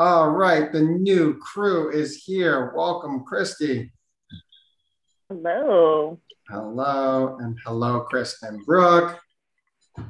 All 0.00 0.30
right, 0.30 0.70
the 0.70 0.80
new 0.80 1.38
crew 1.38 1.90
is 1.90 2.22
here. 2.22 2.72
Welcome, 2.76 3.24
Christy. 3.24 3.90
Hello. 5.28 6.20
Hello, 6.48 7.36
and 7.40 7.58
hello, 7.66 8.02
Kristen 8.02 8.62
Brooke. 8.64 9.18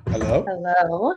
Hello. 0.06 0.44
Hello. 0.46 1.14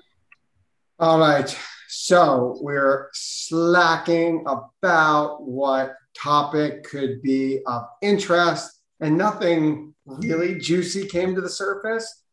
All 1.00 1.20
right, 1.20 1.54
so 1.90 2.60
we're 2.62 3.10
slacking 3.12 4.46
about 4.48 5.44
what 5.46 5.96
topic 6.18 6.86
could 6.86 7.22
be 7.22 7.60
of 7.68 7.84
interest, 8.02 8.72
and 9.02 9.18
nothing 9.18 9.94
really 10.06 10.58
juicy 10.60 11.08
came 11.08 11.36
to 11.36 11.42
the 11.42 11.50
surface. 11.50 12.24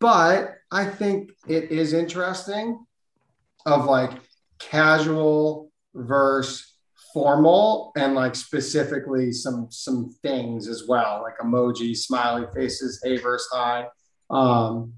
But 0.00 0.50
I 0.70 0.84
think 0.84 1.30
it 1.48 1.70
is 1.70 1.94
interesting 1.94 2.84
of 3.64 3.86
like 3.86 4.10
casual 4.58 5.67
versus 5.98 6.68
formal 7.12 7.92
and 7.96 8.14
like 8.14 8.34
specifically 8.34 9.32
some 9.32 9.66
some 9.70 10.14
things 10.22 10.68
as 10.68 10.86
well 10.86 11.22
like 11.22 11.38
emoji 11.38 11.96
smiley 11.96 12.46
faces 12.54 13.00
hey 13.02 13.16
versus 13.16 13.48
hi. 13.52 13.86
Um 14.30 14.92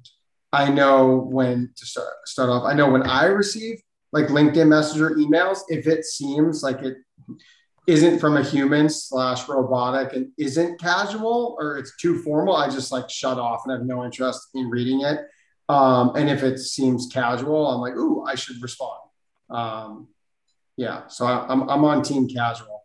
i 0.52 0.68
know 0.70 1.16
when 1.30 1.70
to 1.76 1.86
start 1.86 2.12
start 2.24 2.50
off 2.50 2.64
i 2.64 2.74
know 2.74 2.90
when 2.90 3.04
i 3.04 3.26
receive 3.26 3.80
like 4.12 4.26
linkedin 4.26 4.68
messenger 4.68 5.10
emails 5.10 5.60
if 5.68 5.86
it 5.86 6.04
seems 6.04 6.62
like 6.62 6.82
it 6.82 6.96
isn't 7.86 8.18
from 8.18 8.36
a 8.36 8.42
human 8.42 8.88
slash 8.88 9.48
robotic 9.48 10.12
and 10.12 10.30
isn't 10.36 10.80
casual 10.80 11.56
or 11.60 11.78
it's 11.78 11.96
too 11.96 12.20
formal 12.22 12.56
i 12.56 12.68
just 12.68 12.90
like 12.90 13.08
shut 13.08 13.38
off 13.38 13.62
and 13.64 13.72
have 13.72 13.86
no 13.86 14.04
interest 14.04 14.48
in 14.54 14.68
reading 14.68 15.02
it. 15.02 15.20
Um 15.68 16.16
and 16.16 16.28
if 16.28 16.42
it 16.42 16.58
seems 16.58 17.06
casual 17.06 17.68
i'm 17.68 17.80
like 17.80 17.94
ooh 17.94 18.24
i 18.24 18.34
should 18.34 18.60
respond. 18.60 18.98
Um 19.48 20.08
yeah, 20.76 21.06
so 21.08 21.26
I, 21.26 21.46
I'm 21.48 21.68
I'm 21.68 21.84
on 21.84 22.02
team 22.02 22.28
casual. 22.28 22.82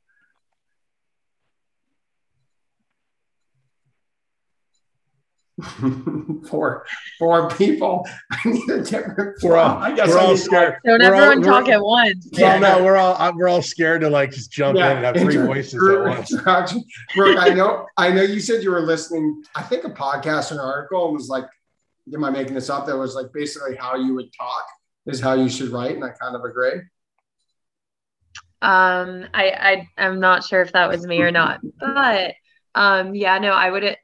four 6.49 6.85
four 7.17 7.49
people. 7.51 8.05
I 8.31 8.37
need 8.49 8.69
a 8.69 8.81
different. 8.83 9.41
We're 9.41 9.55
all, 9.55 9.77
I 9.77 9.93
guess 9.95 10.09
we're 10.09 10.19
all 10.19 10.35
scared. 10.35 10.75
Don't 10.85 10.99
We're 10.99 11.05
everyone 11.15 11.41
we're- 11.41 11.49
talk 11.51 11.69
at 11.69 11.81
once. 11.81 12.27
Well, 12.37 12.59
no, 12.59 12.83
we're 12.83 12.97
all 12.97 13.15
uh, 13.17 13.31
we're 13.33 13.47
all 13.47 13.61
scared 13.61 14.01
to 14.01 14.09
like 14.09 14.31
just 14.31 14.51
jump 14.51 14.77
Yeah, 14.77 14.91
in 14.91 14.97
and 14.97 15.05
have 15.05 15.15
three 15.15 15.37
voices 15.37 15.75
at 15.75 15.99
once. 16.05 16.33
interaction. 16.33 16.83
Brooke, 17.15 17.37
I 17.39 17.49
know 17.53 17.85
I 17.95 18.09
know 18.11 18.21
you 18.21 18.41
said 18.41 18.63
you 18.63 18.71
were 18.71 18.81
listening. 18.81 19.43
I 19.55 19.61
think 19.61 19.85
a 19.85 19.89
podcast 19.89 20.51
or 20.51 20.55
an 20.55 20.59
article 20.59 21.05
and 21.07 21.15
was 21.15 21.29
like, 21.29 21.45
am 22.13 22.23
I 22.25 22.29
making 22.31 22.53
this 22.55 22.69
up? 22.69 22.85
That 22.87 22.97
was 22.97 23.15
like 23.15 23.27
basically 23.33 23.77
how 23.77 23.95
you 23.95 24.13
would 24.15 24.33
talk 24.37 24.65
is 25.05 25.21
how 25.21 25.33
you 25.35 25.47
should 25.47 25.69
write, 25.69 25.95
and 25.95 26.03
I 26.03 26.09
kind 26.09 26.35
of 26.35 26.43
agree. 26.43 26.81
Um, 28.65 29.27
I, 29.31 29.87
I 29.97 30.03
I'm 30.03 30.19
not 30.19 30.43
sure 30.43 30.61
if 30.61 30.73
that 30.73 30.89
was 30.89 31.05
me 31.05 31.21
or 31.21 31.29
not, 31.31 31.59
but 31.79 32.33
um, 32.73 33.13
yeah, 33.13 33.37
no, 33.37 33.51
I 33.51 33.69
would 33.69 33.95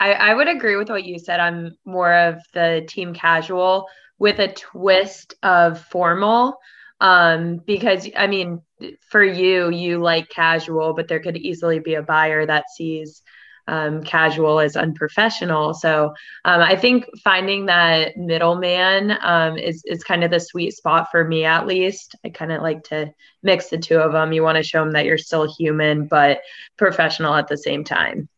I, 0.00 0.12
I 0.12 0.34
would 0.34 0.48
agree 0.48 0.76
with 0.76 0.88
what 0.88 1.04
you 1.04 1.18
said. 1.20 1.38
I'm 1.38 1.76
more 1.84 2.12
of 2.12 2.40
the 2.52 2.84
team 2.88 3.14
casual 3.14 3.86
with 4.18 4.40
a 4.40 4.52
twist 4.52 5.34
of 5.42 5.80
formal. 5.80 6.58
Um, 7.00 7.58
because 7.64 8.08
I 8.16 8.26
mean, 8.26 8.60
for 9.08 9.22
you, 9.22 9.70
you 9.70 9.98
like 9.98 10.28
casual, 10.30 10.94
but 10.94 11.06
there 11.06 11.20
could 11.20 11.36
easily 11.36 11.78
be 11.78 11.94
a 11.94 12.02
buyer 12.02 12.44
that 12.44 12.70
sees 12.70 13.22
um, 13.68 14.02
casual 14.02 14.58
as 14.58 14.76
unprofessional. 14.76 15.74
So 15.74 16.14
um, 16.44 16.60
I 16.60 16.74
think 16.74 17.04
finding 17.22 17.66
that 17.66 18.16
middleman 18.16 19.16
um, 19.22 19.58
is 19.58 19.82
is 19.84 20.02
kind 20.02 20.24
of 20.24 20.30
the 20.30 20.40
sweet 20.40 20.74
spot 20.74 21.08
for 21.10 21.24
me, 21.24 21.44
at 21.44 21.66
least. 21.66 22.16
I 22.24 22.30
kind 22.30 22.50
of 22.50 22.62
like 22.62 22.82
to 22.84 23.12
mix 23.42 23.68
the 23.68 23.78
two 23.78 23.98
of 23.98 24.12
them. 24.12 24.32
You 24.32 24.42
want 24.42 24.56
to 24.56 24.62
show 24.62 24.82
them 24.82 24.92
that 24.94 25.04
you're 25.04 25.18
still 25.18 25.54
human, 25.56 26.06
but 26.06 26.40
professional 26.76 27.34
at 27.34 27.46
the 27.46 27.58
same 27.58 27.84
time. 27.84 28.28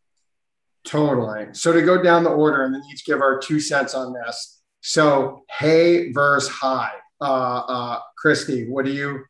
Totally. 0.84 1.46
So 1.52 1.72
to 1.72 1.82
go 1.82 2.02
down 2.02 2.24
the 2.24 2.30
order 2.30 2.64
and 2.64 2.74
then 2.74 2.82
each 2.92 3.04
give 3.04 3.20
our 3.20 3.38
two 3.38 3.60
cents 3.60 3.94
on 3.94 4.12
this. 4.12 4.60
So 4.80 5.44
hey 5.58 6.10
versus 6.12 6.48
hi. 6.50 6.90
Uh, 7.20 7.62
uh, 7.68 7.98
Christy, 8.16 8.66
what 8.66 8.86
do 8.86 8.92
you 8.92 9.24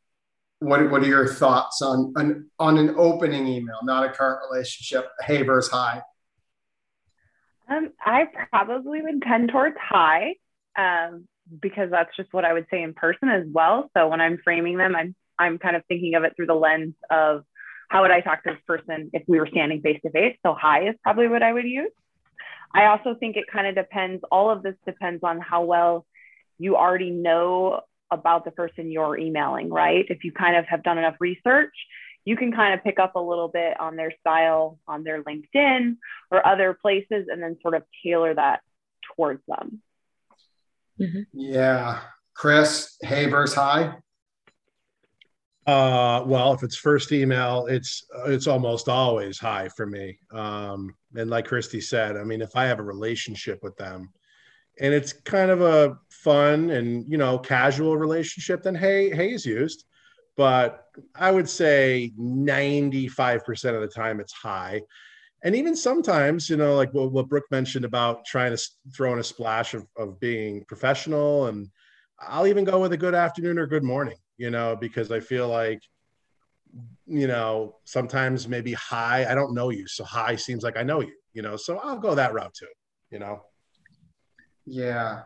what 0.60 0.90
what 0.90 1.02
are 1.02 1.06
your 1.06 1.26
thoughts 1.26 1.82
on 1.82 2.12
an 2.16 2.50
on 2.58 2.78
an 2.78 2.94
opening 2.96 3.46
email, 3.46 3.78
not 3.82 4.04
a 4.04 4.10
current 4.10 4.40
relationship? 4.50 5.10
Hey 5.22 5.42
versus 5.42 5.72
hi. 5.72 6.02
Um, 7.68 7.90
I 8.00 8.26
probably 8.50 9.00
would 9.02 9.22
tend 9.22 9.50
towards 9.50 9.76
hi 9.80 10.34
um, 10.76 11.26
because 11.60 11.90
that's 11.90 12.14
just 12.16 12.32
what 12.32 12.44
I 12.44 12.52
would 12.52 12.66
say 12.70 12.82
in 12.82 12.94
person 12.94 13.28
as 13.28 13.44
well. 13.48 13.90
So 13.96 14.08
when 14.08 14.20
I'm 14.20 14.38
framing 14.44 14.76
them, 14.76 14.94
I'm 14.94 15.14
I'm 15.38 15.58
kind 15.58 15.76
of 15.76 15.82
thinking 15.88 16.14
of 16.14 16.24
it 16.24 16.34
through 16.36 16.46
the 16.46 16.54
lens 16.54 16.94
of 17.10 17.44
how 17.88 18.02
would 18.02 18.10
I 18.10 18.20
talk 18.20 18.44
to 18.44 18.50
this 18.50 18.60
person 18.66 19.10
if 19.14 19.22
we 19.26 19.40
were 19.40 19.48
standing 19.50 19.80
face 19.80 20.00
to 20.04 20.10
face. 20.10 20.36
So 20.44 20.54
hi 20.60 20.88
is 20.88 20.94
probably 21.02 21.28
what 21.28 21.42
I 21.42 21.52
would 21.52 21.64
use. 21.64 21.90
I 22.72 22.86
also 22.86 23.14
think 23.18 23.36
it 23.36 23.46
kind 23.50 23.66
of 23.66 23.74
depends. 23.74 24.22
All 24.30 24.50
of 24.50 24.62
this 24.62 24.76
depends 24.84 25.24
on 25.24 25.40
how 25.40 25.64
well 25.64 26.06
you 26.58 26.76
already 26.76 27.10
know 27.10 27.80
about 28.10 28.44
the 28.44 28.50
person 28.50 28.90
you're 28.90 29.16
emailing, 29.16 29.70
right? 29.70 30.04
If 30.08 30.24
you 30.24 30.32
kind 30.32 30.56
of 30.56 30.66
have 30.66 30.82
done 30.82 30.98
enough 30.98 31.16
research, 31.20 31.74
you 32.24 32.36
can 32.36 32.52
kind 32.52 32.74
of 32.74 32.84
pick 32.84 32.98
up 32.98 33.14
a 33.16 33.20
little 33.20 33.48
bit 33.48 33.78
on 33.80 33.96
their 33.96 34.12
style 34.20 34.78
on 34.86 35.04
their 35.04 35.22
LinkedIn 35.22 35.96
or 36.30 36.46
other 36.46 36.76
places 36.80 37.26
and 37.28 37.42
then 37.42 37.56
sort 37.62 37.74
of 37.74 37.82
tailor 38.04 38.34
that 38.34 38.60
towards 39.16 39.42
them. 39.48 39.80
Yeah. 41.32 42.00
Chris, 42.34 42.96
hey 43.02 43.26
versus 43.26 43.54
hi. 43.54 43.94
Uh, 45.66 46.24
well, 46.26 46.52
if 46.52 46.62
it's 46.62 46.76
first 46.76 47.12
email, 47.12 47.66
it's 47.66 48.04
it's 48.26 48.46
almost 48.46 48.88
always 48.88 49.38
hi 49.38 49.68
for 49.76 49.86
me. 49.86 50.18
Um, 50.32 50.94
and 51.14 51.30
like 51.30 51.46
Christy 51.46 51.80
said, 51.80 52.16
I 52.16 52.24
mean, 52.24 52.40
if 52.40 52.56
I 52.56 52.64
have 52.64 52.80
a 52.80 52.82
relationship 52.84 53.60
with 53.62 53.76
them, 53.76 54.10
and 54.80 54.92
it's 54.94 55.12
kind 55.12 55.50
of 55.50 55.60
a 55.60 55.98
fun 56.22 56.70
and 56.70 57.04
you 57.10 57.18
know 57.18 57.38
casual 57.38 57.96
relationship, 57.96 58.62
then 58.62 58.74
hey, 58.74 59.08
is 59.08 59.46
used. 59.46 59.84
But 60.36 60.84
I 61.14 61.30
would 61.30 61.48
say 61.48 62.12
95% 62.18 63.74
of 63.74 63.80
the 63.80 63.88
time 63.88 64.20
it's 64.20 64.32
hi. 64.32 64.80
And 65.42 65.56
even 65.56 65.74
sometimes, 65.74 66.48
you 66.48 66.56
know, 66.56 66.76
like 66.76 66.92
what, 66.92 67.12
what 67.12 67.28
Brooke 67.28 67.50
mentioned 67.50 67.84
about 67.84 68.24
trying 68.26 68.54
to 68.54 68.62
throw 68.94 69.12
in 69.12 69.18
a 69.18 69.24
splash 69.24 69.74
of, 69.74 69.86
of 69.96 70.20
being 70.20 70.64
professional. 70.66 71.46
And 71.46 71.68
I'll 72.20 72.46
even 72.46 72.64
go 72.64 72.80
with 72.80 72.92
a 72.92 72.96
good 72.96 73.14
afternoon 73.14 73.58
or 73.58 73.66
good 73.66 73.82
morning, 73.82 74.16
you 74.36 74.50
know, 74.50 74.76
because 74.76 75.10
I 75.10 75.20
feel 75.20 75.48
like, 75.48 75.80
you 77.06 77.26
know, 77.26 77.76
sometimes 77.84 78.46
maybe 78.46 78.72
hi, 78.74 79.26
I 79.28 79.34
don't 79.34 79.54
know 79.54 79.70
you. 79.70 79.86
So 79.88 80.04
hi 80.04 80.36
seems 80.36 80.62
like 80.62 80.76
I 80.76 80.82
know 80.82 81.00
you, 81.00 81.14
you 81.32 81.42
know, 81.42 81.56
so 81.56 81.78
I'll 81.78 81.98
go 81.98 82.14
that 82.14 82.34
route 82.34 82.54
too, 82.54 82.66
you 83.10 83.18
know. 83.18 83.42
Yeah. 84.66 85.22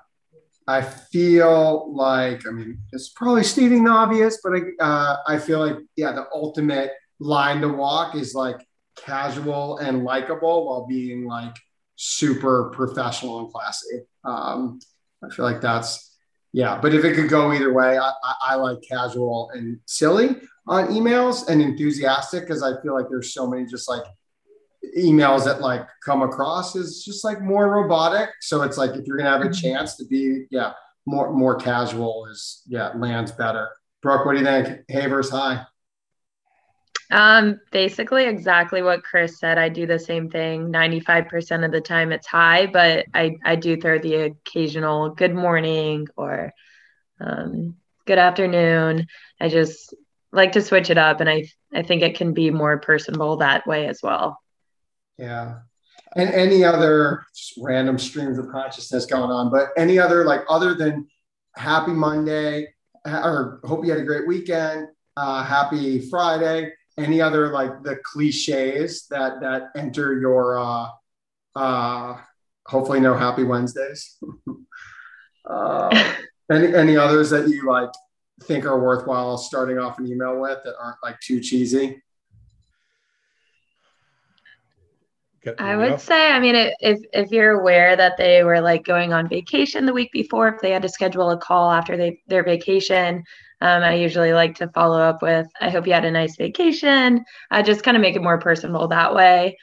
I 0.66 0.82
feel 0.82 1.92
like, 1.94 2.46
I 2.46 2.50
mean, 2.50 2.78
it's 2.92 3.10
probably 3.10 3.44
stating 3.44 3.84
the 3.84 3.90
obvious, 3.90 4.38
but 4.42 4.54
I, 4.54 4.60
uh, 4.82 5.16
I 5.26 5.38
feel 5.38 5.58
like, 5.58 5.76
yeah, 5.96 6.12
the 6.12 6.26
ultimate 6.32 6.92
line 7.18 7.60
to 7.60 7.68
walk 7.68 8.14
is 8.14 8.34
like 8.34 8.66
casual 8.96 9.78
and 9.78 10.04
likable 10.04 10.66
while 10.66 10.86
being 10.86 11.26
like 11.26 11.54
super 11.96 12.70
professional 12.70 13.40
and 13.40 13.52
classy. 13.52 14.00
Um, 14.24 14.78
I 15.22 15.34
feel 15.34 15.44
like 15.44 15.60
that's, 15.60 16.16
yeah, 16.52 16.78
but 16.80 16.94
if 16.94 17.04
it 17.04 17.14
could 17.14 17.28
go 17.28 17.52
either 17.52 17.72
way, 17.72 17.98
I, 17.98 18.08
I, 18.22 18.34
I 18.50 18.54
like 18.54 18.78
casual 18.88 19.50
and 19.52 19.80
silly 19.86 20.36
on 20.66 20.88
emails 20.88 21.48
and 21.48 21.60
enthusiastic 21.60 22.42
because 22.42 22.62
I 22.62 22.80
feel 22.80 22.94
like 22.94 23.06
there's 23.10 23.34
so 23.34 23.46
many 23.46 23.66
just 23.66 23.88
like 23.88 24.04
emails 24.96 25.44
that 25.44 25.60
like 25.60 25.86
come 26.04 26.22
across 26.22 26.76
is 26.76 27.04
just 27.04 27.24
like 27.24 27.40
more 27.40 27.68
robotic. 27.68 28.30
So 28.40 28.62
it's 28.62 28.76
like 28.76 28.92
if 28.92 29.06
you're 29.06 29.16
gonna 29.16 29.30
have 29.30 29.42
a 29.42 29.52
chance 29.52 29.96
to 29.96 30.04
be, 30.06 30.44
yeah, 30.50 30.72
more 31.06 31.32
more 31.32 31.56
casual 31.56 32.26
is 32.26 32.62
yeah, 32.66 32.92
lands 32.96 33.32
better. 33.32 33.68
Brooke, 34.02 34.24
what 34.24 34.32
do 34.32 34.38
you 34.38 34.44
think? 34.44 34.80
Hey 34.88 35.06
versus 35.06 35.32
hi. 35.32 35.64
Um, 37.10 37.60
basically 37.70 38.24
exactly 38.24 38.82
what 38.82 39.04
Chris 39.04 39.38
said. 39.38 39.58
I 39.58 39.68
do 39.68 39.86
the 39.86 39.98
same 39.98 40.30
thing. 40.30 40.72
95% 40.72 41.64
of 41.64 41.70
the 41.70 41.80
time 41.80 42.12
it's 42.12 42.26
hi, 42.26 42.66
but 42.66 43.06
I, 43.14 43.36
I 43.44 43.56
do 43.56 43.76
throw 43.76 43.98
the 43.98 44.14
occasional 44.14 45.10
good 45.10 45.34
morning 45.34 46.08
or 46.16 46.52
um, 47.20 47.76
good 48.06 48.18
afternoon. 48.18 49.06
I 49.38 49.48
just 49.48 49.94
like 50.32 50.52
to 50.52 50.62
switch 50.62 50.90
it 50.90 50.98
up 50.98 51.20
and 51.20 51.30
I 51.30 51.46
I 51.72 51.82
think 51.82 52.02
it 52.02 52.16
can 52.16 52.34
be 52.34 52.50
more 52.50 52.78
personable 52.78 53.38
that 53.38 53.66
way 53.66 53.86
as 53.86 54.00
well. 54.02 54.38
Yeah. 55.18 55.58
And 56.16 56.30
any 56.30 56.64
other 56.64 57.24
random 57.58 57.98
streams 57.98 58.38
of 58.38 58.48
consciousness 58.50 59.06
going 59.06 59.30
on, 59.30 59.50
but 59.50 59.70
any 59.76 59.98
other 59.98 60.24
like 60.24 60.42
other 60.48 60.74
than 60.74 61.08
happy 61.56 61.92
Monday 61.92 62.68
or 63.04 63.60
hope 63.64 63.84
you 63.84 63.90
had 63.90 64.00
a 64.00 64.04
great 64.04 64.26
weekend, 64.26 64.88
uh, 65.16 65.44
happy 65.44 66.00
Friday, 66.08 66.72
any 66.98 67.20
other 67.20 67.48
like 67.48 67.82
the 67.82 67.96
cliches 68.04 69.06
that 69.08 69.40
that 69.40 69.70
enter 69.76 70.18
your 70.18 70.58
uh 70.58 70.88
uh 71.56 72.16
hopefully 72.66 73.00
no 73.00 73.14
happy 73.14 73.44
Wednesdays. 73.44 74.16
uh 75.50 76.12
any 76.50 76.74
any 76.74 76.96
others 76.96 77.30
that 77.30 77.48
you 77.48 77.66
like 77.68 77.90
think 78.42 78.64
are 78.66 78.80
worthwhile 78.80 79.36
starting 79.38 79.78
off 79.78 79.98
an 79.98 80.06
email 80.06 80.40
with 80.40 80.58
that 80.64 80.74
aren't 80.80 81.02
like 81.02 81.18
too 81.20 81.40
cheesy? 81.40 82.02
I 85.58 85.76
would 85.76 86.00
say, 86.00 86.30
I 86.30 86.40
mean, 86.40 86.54
if 86.80 87.00
if 87.12 87.30
you're 87.30 87.60
aware 87.60 87.96
that 87.96 88.16
they 88.16 88.44
were 88.44 88.60
like 88.60 88.84
going 88.84 89.12
on 89.12 89.28
vacation 89.28 89.86
the 89.86 89.92
week 89.92 90.12
before, 90.12 90.48
if 90.48 90.60
they 90.60 90.70
had 90.70 90.82
to 90.82 90.88
schedule 90.88 91.30
a 91.30 91.38
call 91.38 91.70
after 91.70 91.96
they 91.96 92.20
their 92.26 92.42
vacation, 92.42 93.24
um, 93.60 93.82
I 93.82 93.94
usually 93.94 94.32
like 94.32 94.56
to 94.56 94.68
follow 94.68 95.00
up 95.00 95.22
with, 95.22 95.46
"I 95.60 95.70
hope 95.70 95.86
you 95.86 95.92
had 95.92 96.04
a 96.04 96.10
nice 96.10 96.36
vacation." 96.36 97.24
I 97.50 97.62
just 97.62 97.82
kind 97.82 97.96
of 97.96 98.00
make 98.00 98.16
it 98.16 98.22
more 98.22 98.38
personal 98.38 98.88
that 98.88 99.14
way. 99.14 99.58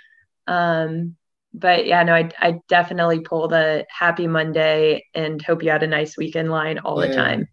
Um, 0.48 1.16
but 1.54 1.86
yeah, 1.86 2.04
no, 2.04 2.14
I 2.14 2.30
I 2.40 2.60
definitely 2.68 3.20
pull 3.20 3.48
the 3.48 3.86
"Happy 3.90 4.28
Monday" 4.28 5.06
and 5.14 5.42
"Hope 5.42 5.64
you 5.64 5.72
had 5.72 5.84
a 5.84 5.88
nice 5.88 6.18
weekend" 6.18 6.52
line 6.52 6.80
all 6.80 7.02
yeah. 7.02 7.08
the 7.08 7.16
time. 7.16 7.48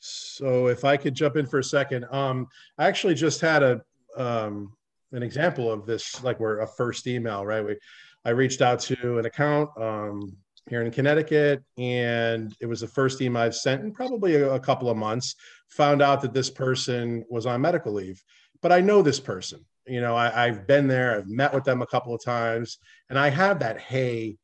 So 0.00 0.66
if 0.66 0.84
I 0.84 0.96
could 0.96 1.14
jump 1.14 1.36
in 1.36 1.46
for 1.46 1.60
a 1.60 1.64
second, 1.64 2.06
um, 2.10 2.48
I 2.76 2.88
actually 2.88 3.14
just 3.14 3.40
had 3.40 3.62
a 3.62 3.80
um, 4.16 4.72
an 5.12 5.22
example 5.22 5.70
of 5.70 5.86
this, 5.86 6.22
like 6.22 6.40
we're 6.40 6.60
a 6.60 6.66
first 6.66 7.06
email, 7.06 7.44
right? 7.44 7.64
We, 7.64 7.76
I 8.24 8.30
reached 8.30 8.62
out 8.62 8.80
to 8.80 9.18
an 9.18 9.26
account 9.26 9.70
um, 9.80 10.36
here 10.68 10.82
in 10.82 10.90
Connecticut, 10.90 11.62
and 11.76 12.54
it 12.60 12.66
was 12.66 12.80
the 12.80 12.86
first 12.86 13.20
email 13.20 13.42
I've 13.42 13.54
sent 13.54 13.82
in 13.82 13.92
probably 13.92 14.36
a, 14.36 14.54
a 14.54 14.60
couple 14.60 14.88
of 14.88 14.96
months. 14.96 15.34
Found 15.70 16.02
out 16.02 16.20
that 16.22 16.34
this 16.34 16.50
person 16.50 17.24
was 17.30 17.46
on 17.46 17.60
medical 17.60 17.92
leave, 17.92 18.22
but 18.60 18.72
I 18.72 18.80
know 18.80 19.02
this 19.02 19.20
person. 19.20 19.64
You 19.86 20.00
know, 20.00 20.14
I, 20.14 20.46
I've 20.46 20.66
been 20.66 20.86
there, 20.86 21.16
I've 21.16 21.28
met 21.28 21.52
with 21.52 21.64
them 21.64 21.82
a 21.82 21.86
couple 21.86 22.14
of 22.14 22.24
times, 22.24 22.78
and 23.10 23.18
I 23.18 23.30
have 23.30 23.58
that 23.60 23.80
hey 23.80 24.36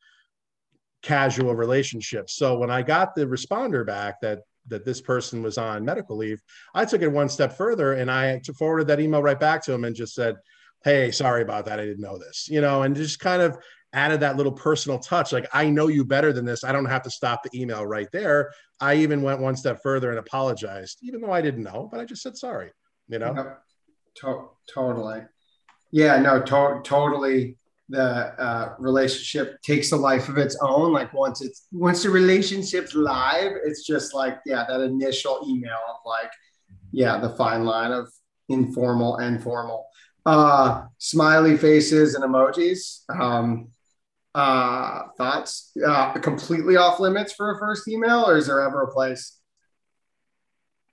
casual 1.02 1.54
relationship. 1.54 2.28
So 2.28 2.58
when 2.58 2.70
I 2.70 2.82
got 2.82 3.14
the 3.14 3.26
responder 3.26 3.86
back 3.86 4.20
that 4.22 4.40
that 4.66 4.84
this 4.84 5.00
person 5.00 5.42
was 5.42 5.56
on 5.56 5.84
medical 5.84 6.16
leave, 6.16 6.42
I 6.74 6.84
took 6.84 7.00
it 7.02 7.08
one 7.08 7.28
step 7.28 7.56
further 7.56 7.94
and 7.94 8.10
I 8.10 8.40
forwarded 8.58 8.88
that 8.88 9.00
email 9.00 9.22
right 9.22 9.38
back 9.38 9.64
to 9.64 9.72
him 9.72 9.84
and 9.84 9.96
just 9.96 10.14
said, 10.14 10.36
hey 10.84 11.10
sorry 11.10 11.42
about 11.42 11.66
that. 11.66 11.80
I 11.80 11.84
didn't 11.84 12.02
know 12.02 12.18
this 12.18 12.48
you 12.48 12.60
know 12.60 12.82
and 12.82 12.94
just 12.94 13.20
kind 13.20 13.42
of 13.42 13.58
added 13.94 14.20
that 14.20 14.36
little 14.36 14.52
personal 14.52 14.98
touch 14.98 15.32
like 15.32 15.48
i 15.54 15.66
know 15.66 15.88
you 15.88 16.04
better 16.04 16.32
than 16.32 16.44
this. 16.44 16.62
I 16.62 16.72
don't 16.72 16.84
have 16.84 17.02
to 17.02 17.10
stop 17.10 17.42
the 17.42 17.58
email 17.58 17.86
right 17.86 18.08
there. 18.12 18.52
I 18.80 18.96
even 18.96 19.22
went 19.22 19.40
one 19.40 19.56
step 19.56 19.80
further 19.82 20.10
and 20.10 20.18
apologized 20.18 20.98
even 21.02 21.20
though 21.20 21.32
i 21.32 21.40
didn't 21.40 21.62
know 21.62 21.88
but 21.90 21.98
i 22.00 22.04
just 22.04 22.22
said 22.22 22.36
sorry 22.36 22.70
you 23.08 23.18
know? 23.18 23.34
Yep. 23.34 23.62
to- 24.16 24.48
totally. 24.72 25.22
Yeah 25.90 26.18
no 26.20 26.42
to- 26.42 26.80
totally. 26.84 27.56
The 27.90 28.02
uh, 28.02 28.74
relationship 28.78 29.62
takes 29.62 29.92
a 29.92 29.96
life 29.96 30.28
of 30.28 30.36
its 30.36 30.58
own 30.60 30.92
like 30.92 31.10
once 31.14 31.40
it's 31.40 31.68
once 31.72 32.02
the 32.02 32.10
relationship's 32.10 32.94
live 32.94 33.52
it's 33.64 33.86
just 33.86 34.12
like 34.12 34.40
yeah 34.44 34.66
that 34.68 34.82
initial 34.82 35.40
email 35.48 35.78
of 35.88 35.96
like 36.04 36.30
yeah 36.92 37.16
the 37.16 37.30
fine 37.30 37.64
line 37.64 37.92
of 37.92 38.12
informal 38.50 39.16
and 39.16 39.42
formal 39.42 39.87
uh, 40.28 40.84
smiley 40.98 41.56
faces 41.56 42.14
and 42.14 42.22
emojis. 42.22 43.00
Um, 43.08 43.68
uh, 44.34 45.04
thoughts? 45.16 45.72
Uh, 45.84 46.12
completely 46.18 46.76
off 46.76 47.00
limits 47.00 47.32
for 47.32 47.56
a 47.56 47.58
first 47.58 47.88
email, 47.88 48.28
or 48.28 48.36
is 48.36 48.46
there 48.46 48.60
ever 48.60 48.82
a 48.82 48.92
place? 48.92 49.40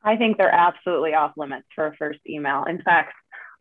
I 0.02 0.16
think 0.16 0.38
they're 0.38 0.54
absolutely 0.54 1.16
off 1.16 1.34
limits 1.36 1.68
for 1.76 1.88
a 1.88 1.96
first 1.98 2.20
email. 2.30 2.64
In 2.64 2.82
fact, 2.82 3.14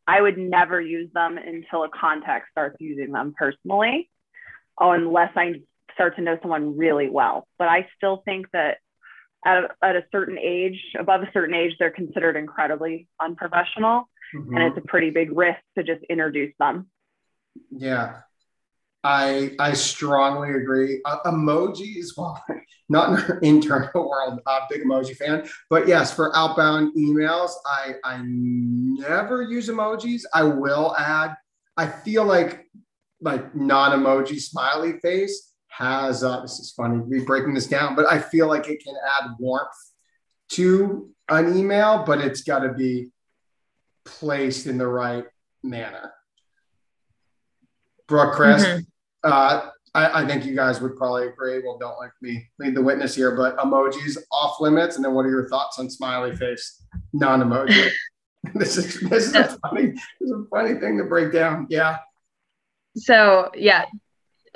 I 0.06 0.20
would 0.20 0.38
never 0.38 0.80
use 0.80 1.10
them 1.12 1.38
until 1.38 1.82
a 1.82 1.88
contact 1.88 2.50
starts 2.52 2.76
using 2.78 3.10
them 3.10 3.34
personally, 3.36 4.10
unless 4.78 5.32
I 5.34 5.54
start 5.94 6.14
to 6.16 6.22
know 6.22 6.38
someone 6.40 6.76
really 6.76 7.10
well. 7.10 7.48
But 7.58 7.68
I 7.68 7.88
still 7.96 8.22
think 8.24 8.46
that 8.52 8.78
at 9.44 9.64
a, 9.64 9.68
at 9.82 9.96
a 9.96 10.04
certain 10.12 10.38
age, 10.38 10.78
above 10.98 11.22
a 11.22 11.30
certain 11.32 11.54
age, 11.54 11.72
they're 11.80 11.90
considered 11.90 12.36
incredibly 12.36 13.08
unprofessional 13.20 14.08
mm-hmm. 14.34 14.54
and 14.54 14.64
it's 14.64 14.78
a 14.78 14.88
pretty 14.88 15.10
big 15.10 15.36
risk 15.36 15.60
to 15.76 15.84
just 15.84 16.02
introduce 16.04 16.52
them. 16.58 16.88
Yeah, 17.70 18.20
I 19.02 19.52
I 19.58 19.74
strongly 19.74 20.50
agree. 20.50 21.00
Uh, 21.04 21.18
emojis, 21.26 22.08
well, 22.16 22.42
not 22.88 23.10
in 23.10 23.16
our 23.16 23.38
internal 23.40 24.08
world, 24.08 24.40
uh, 24.46 24.60
big 24.70 24.82
emoji 24.82 25.16
fan, 25.16 25.46
but 25.70 25.86
yes, 25.86 26.12
for 26.12 26.36
outbound 26.36 26.96
emails, 26.96 27.50
I 27.66 27.94
I 28.04 28.20
never 28.24 29.42
use 29.42 29.68
emojis. 29.68 30.22
I 30.32 30.44
will 30.44 30.96
add. 30.96 31.34
I 31.76 31.86
feel 31.86 32.24
like 32.24 32.66
like 33.20 33.54
non-emoji 33.54 34.40
smiley 34.40 34.98
face 35.00 35.52
has 35.68 36.22
uh, 36.22 36.40
this 36.40 36.58
is 36.58 36.72
funny 36.72 37.02
be 37.08 37.24
breaking 37.24 37.54
this 37.54 37.66
down, 37.66 37.94
but 37.94 38.06
I 38.06 38.20
feel 38.20 38.46
like 38.46 38.68
it 38.68 38.82
can 38.82 38.94
add 39.20 39.30
warmth 39.38 39.70
to 40.50 41.10
an 41.28 41.56
email, 41.56 42.04
but 42.06 42.20
it's 42.20 42.42
got 42.42 42.60
to 42.60 42.72
be 42.72 43.08
placed 44.04 44.66
in 44.66 44.78
the 44.78 44.86
right 44.86 45.24
manner. 45.62 46.12
Brooke, 48.06 48.34
Chris, 48.34 48.64
mm-hmm. 48.64 48.80
uh, 49.22 49.70
I, 49.94 50.22
I, 50.22 50.26
think 50.26 50.44
you 50.44 50.54
guys 50.54 50.80
would 50.80 50.96
probably 50.96 51.28
agree. 51.28 51.60
Well, 51.64 51.78
don't 51.78 51.96
like 51.98 52.10
me 52.20 52.48
lead 52.58 52.74
the 52.74 52.82
witness 52.82 53.14
here, 53.14 53.34
but 53.34 53.56
emojis 53.56 54.18
off 54.30 54.60
limits. 54.60 54.96
And 54.96 55.04
then 55.04 55.14
what 55.14 55.24
are 55.24 55.30
your 55.30 55.48
thoughts 55.48 55.78
on 55.78 55.88
smiley 55.88 56.36
face, 56.36 56.82
non 57.12 57.40
emoji? 57.40 57.90
this 58.54 58.76
is 58.76 59.00
this 59.08 59.28
is 59.28 59.34
a 59.34 59.58
funny 59.58 59.86
this 59.86 60.02
is 60.20 60.32
a 60.32 60.44
funny 60.50 60.74
thing 60.78 60.98
to 60.98 61.04
break 61.04 61.32
down. 61.32 61.66
Yeah. 61.70 61.98
So 62.96 63.50
yeah, 63.54 63.86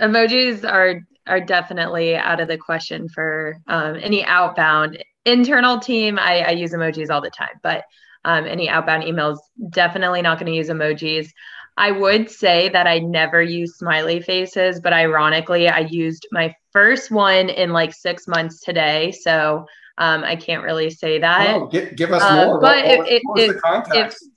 emojis 0.01 0.71
are 0.71 1.01
are 1.27 1.41
definitely 1.41 2.17
out 2.17 2.41
of 2.41 2.49
the 2.49 2.59
question 2.59 3.09
for 3.09 3.61
um, 3.67 3.97
any 4.01 4.25
outbound 4.25 5.03
internal 5.25 5.79
team. 5.79 6.19
I, 6.19 6.41
I 6.41 6.51
use 6.51 6.73
emojis 6.73 7.11
all 7.11 7.21
the 7.21 7.31
time, 7.31 7.61
but 7.63 7.85
um, 8.29 8.45
any 8.45 8.69
outbound 8.69 9.05
emails, 9.05 9.39
definitely 9.71 10.21
not 10.21 10.39
going 10.39 10.53
to 10.53 10.57
use 10.57 10.69
emojis. 10.69 11.31
I 11.79 11.93
would 11.93 12.31
say 12.31 12.69
that 12.69 12.87
I 12.87 12.99
never 12.99 13.41
use 13.41 13.79
smiley 13.79 14.21
faces, 14.21 14.81
but 14.81 14.93
ironically, 14.93 15.67
I 15.67 15.81
used 15.81 16.27
my 16.31 16.55
first 16.71 17.11
one 17.11 17.49
in 17.49 17.73
like 17.73 17.95
six 17.95 18.29
months 18.29 18.61
today. 18.61 19.13
So 19.13 19.65
um, 19.97 20.25
I 20.25 20.37
can't 20.37 20.63
really 20.63 20.91
say 20.91 21.21
that. 21.21 21.55
Oh, 21.55 21.69
give, 21.69 21.97
give 21.97 22.13
us 22.13 22.23
uh, 22.23 22.45
more. 22.45 22.61
but 22.61 22.85
what, 22.85 23.09
it, 23.09 23.23
what, 23.25 23.41
it, 23.41 23.55
the 23.55 23.61
context? 23.61 24.29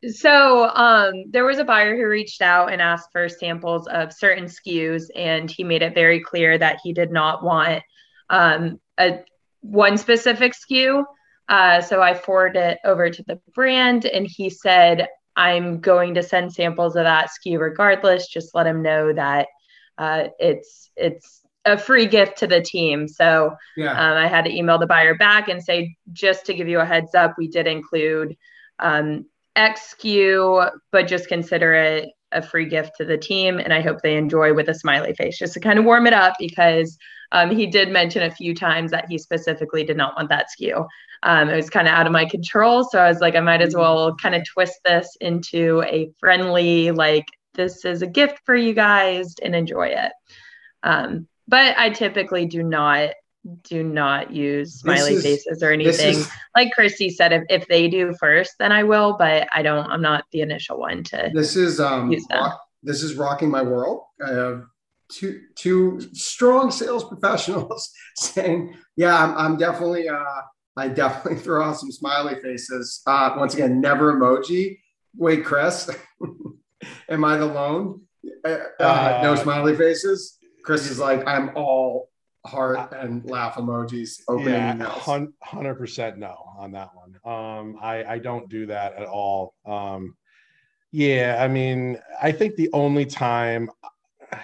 If, 0.00 0.14
so 0.16 0.68
um, 0.68 1.14
there 1.30 1.44
was 1.44 1.58
a 1.58 1.64
buyer 1.64 1.96
who 1.96 2.06
reached 2.06 2.42
out 2.42 2.72
and 2.72 2.80
asked 2.80 3.08
for 3.10 3.28
samples 3.28 3.88
of 3.88 4.12
certain 4.12 4.44
SKUs, 4.44 5.06
and 5.16 5.50
he 5.50 5.64
made 5.64 5.82
it 5.82 5.94
very 5.94 6.20
clear 6.20 6.56
that 6.58 6.78
he 6.84 6.92
did 6.92 7.10
not 7.10 7.42
want 7.42 7.82
um, 8.30 8.78
a 9.00 9.18
one 9.62 9.98
specific 9.98 10.52
SKU. 10.52 11.04
Uh, 11.48 11.80
so 11.80 12.00
I 12.00 12.14
forwarded 12.14 12.62
it 12.62 12.78
over 12.84 13.10
to 13.10 13.22
the 13.26 13.40
brand, 13.54 14.06
and 14.06 14.26
he 14.26 14.48
said, 14.50 15.08
I'm 15.36 15.80
going 15.80 16.14
to 16.14 16.22
send 16.22 16.52
samples 16.52 16.96
of 16.96 17.04
that 17.04 17.28
SKU 17.30 17.58
regardless. 17.58 18.28
Just 18.28 18.54
let 18.54 18.66
him 18.66 18.82
know 18.82 19.12
that 19.12 19.48
uh, 19.98 20.28
it's 20.38 20.90
it's 20.96 21.42
a 21.64 21.78
free 21.78 22.06
gift 22.06 22.38
to 22.38 22.46
the 22.46 22.60
team. 22.60 23.08
So 23.08 23.56
yeah. 23.76 23.92
um, 23.92 24.16
I 24.16 24.28
had 24.28 24.44
to 24.44 24.54
email 24.54 24.78
the 24.78 24.86
buyer 24.86 25.14
back 25.14 25.48
and 25.48 25.62
say, 25.62 25.96
just 26.12 26.46
to 26.46 26.54
give 26.54 26.68
you 26.68 26.80
a 26.80 26.84
heads 26.84 27.14
up, 27.14 27.34
we 27.38 27.48
did 27.48 27.66
include 27.66 28.36
um, 28.78 29.26
X 29.56 29.94
SKU, 29.94 30.70
but 30.92 31.06
just 31.06 31.28
consider 31.28 31.72
it 31.74 32.10
a 32.34 32.42
free 32.42 32.66
gift 32.66 32.92
to 32.98 33.04
the 33.04 33.16
team. 33.16 33.58
And 33.58 33.72
I 33.72 33.80
hope 33.80 34.02
they 34.02 34.16
enjoy 34.16 34.52
with 34.52 34.68
a 34.68 34.74
smiley 34.74 35.14
face 35.14 35.38
just 35.38 35.54
to 35.54 35.60
kind 35.60 35.78
of 35.78 35.84
warm 35.84 36.06
it 36.06 36.12
up 36.12 36.34
because 36.38 36.98
um, 37.32 37.50
he 37.50 37.66
did 37.66 37.90
mention 37.90 38.22
a 38.22 38.30
few 38.30 38.54
times 38.54 38.90
that 38.90 39.06
he 39.08 39.18
specifically 39.18 39.84
did 39.84 39.96
not 39.96 40.16
want 40.16 40.28
that 40.28 40.46
SKU. 40.58 40.86
Um, 41.22 41.48
it 41.48 41.56
was 41.56 41.70
kind 41.70 41.88
of 41.88 41.94
out 41.94 42.06
of 42.06 42.12
my 42.12 42.26
control. 42.26 42.84
So 42.84 42.98
I 42.98 43.08
was 43.08 43.20
like, 43.20 43.34
I 43.34 43.40
might 43.40 43.62
as 43.62 43.74
well 43.74 44.14
kind 44.16 44.34
of 44.34 44.44
twist 44.44 44.78
this 44.84 45.16
into 45.20 45.82
a 45.82 46.10
friendly, 46.20 46.90
like, 46.90 47.26
this 47.54 47.84
is 47.84 48.02
a 48.02 48.06
gift 48.06 48.40
for 48.44 48.54
you 48.54 48.74
guys 48.74 49.34
and 49.42 49.54
enjoy 49.54 49.88
it. 49.88 50.12
Um, 50.82 51.28
but 51.48 51.78
I 51.78 51.90
typically 51.90 52.46
do 52.46 52.62
not 52.62 53.10
do 53.62 53.82
not 53.82 54.32
use 54.32 54.80
smiley 54.80 55.14
is, 55.14 55.22
faces 55.22 55.62
or 55.62 55.70
anything. 55.70 56.16
Is, 56.16 56.30
like 56.56 56.72
Christy 56.72 57.10
said, 57.10 57.32
if, 57.32 57.42
if 57.50 57.68
they 57.68 57.88
do 57.88 58.14
first, 58.18 58.54
then 58.58 58.72
I 58.72 58.84
will, 58.84 59.16
but 59.18 59.46
I 59.52 59.62
don't, 59.62 59.86
I'm 59.90 60.00
not 60.00 60.24
the 60.32 60.40
initial 60.40 60.78
one 60.78 61.02
to 61.04 61.30
this 61.34 61.56
is 61.56 61.80
um 61.80 62.14
rock, 62.30 62.60
this 62.82 63.02
is 63.02 63.14
rocking 63.14 63.50
my 63.50 63.62
world. 63.62 64.04
I 64.24 64.32
have 64.32 64.64
two 65.10 65.42
two 65.56 66.00
strong 66.12 66.70
sales 66.70 67.04
professionals 67.08 67.92
saying, 68.16 68.76
yeah, 68.96 69.22
I'm, 69.22 69.36
I'm 69.36 69.56
definitely 69.58 70.08
uh 70.08 70.40
I 70.76 70.88
definitely 70.88 71.38
throw 71.42 71.64
out 71.64 71.78
some 71.78 71.92
smiley 71.92 72.36
faces. 72.40 73.02
Uh 73.06 73.34
once 73.36 73.54
again, 73.54 73.80
never 73.80 74.14
emoji. 74.14 74.78
Wait, 75.16 75.44
Chris, 75.44 75.90
am 77.08 77.24
I 77.24 77.36
the 77.36 77.46
lone? 77.46 78.00
Uh, 78.44 78.58
uh, 78.80 79.20
no 79.22 79.36
smiley 79.36 79.76
faces. 79.76 80.38
Chris 80.64 80.90
is 80.90 80.98
like, 80.98 81.24
I'm 81.26 81.50
all 81.54 82.08
heart 82.46 82.92
and 82.92 83.24
laugh 83.24 83.54
emojis 83.54 84.22
opening 84.28 84.54
yeah, 84.54 84.74
emails. 84.74 85.32
Hundred 85.42 85.74
percent 85.76 86.18
no 86.18 86.36
on 86.58 86.72
that 86.72 86.90
one. 86.94 87.14
Um, 87.24 87.78
I 87.80 88.04
I 88.04 88.18
don't 88.18 88.48
do 88.48 88.66
that 88.66 88.94
at 88.94 89.06
all. 89.06 89.54
Um, 89.64 90.16
yeah, 90.92 91.38
I 91.40 91.48
mean, 91.48 91.98
I 92.22 92.30
think 92.30 92.54
the 92.54 92.70
only 92.72 93.04
time, 93.04 93.68
I 94.32 94.38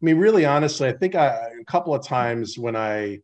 mean, 0.00 0.18
really 0.18 0.44
honestly, 0.44 0.88
I 0.88 0.92
think 0.92 1.16
I, 1.16 1.48
a 1.60 1.64
couple 1.64 1.92
of 1.92 2.06
times 2.06 2.56
when 2.56 2.76
I, 2.76 3.18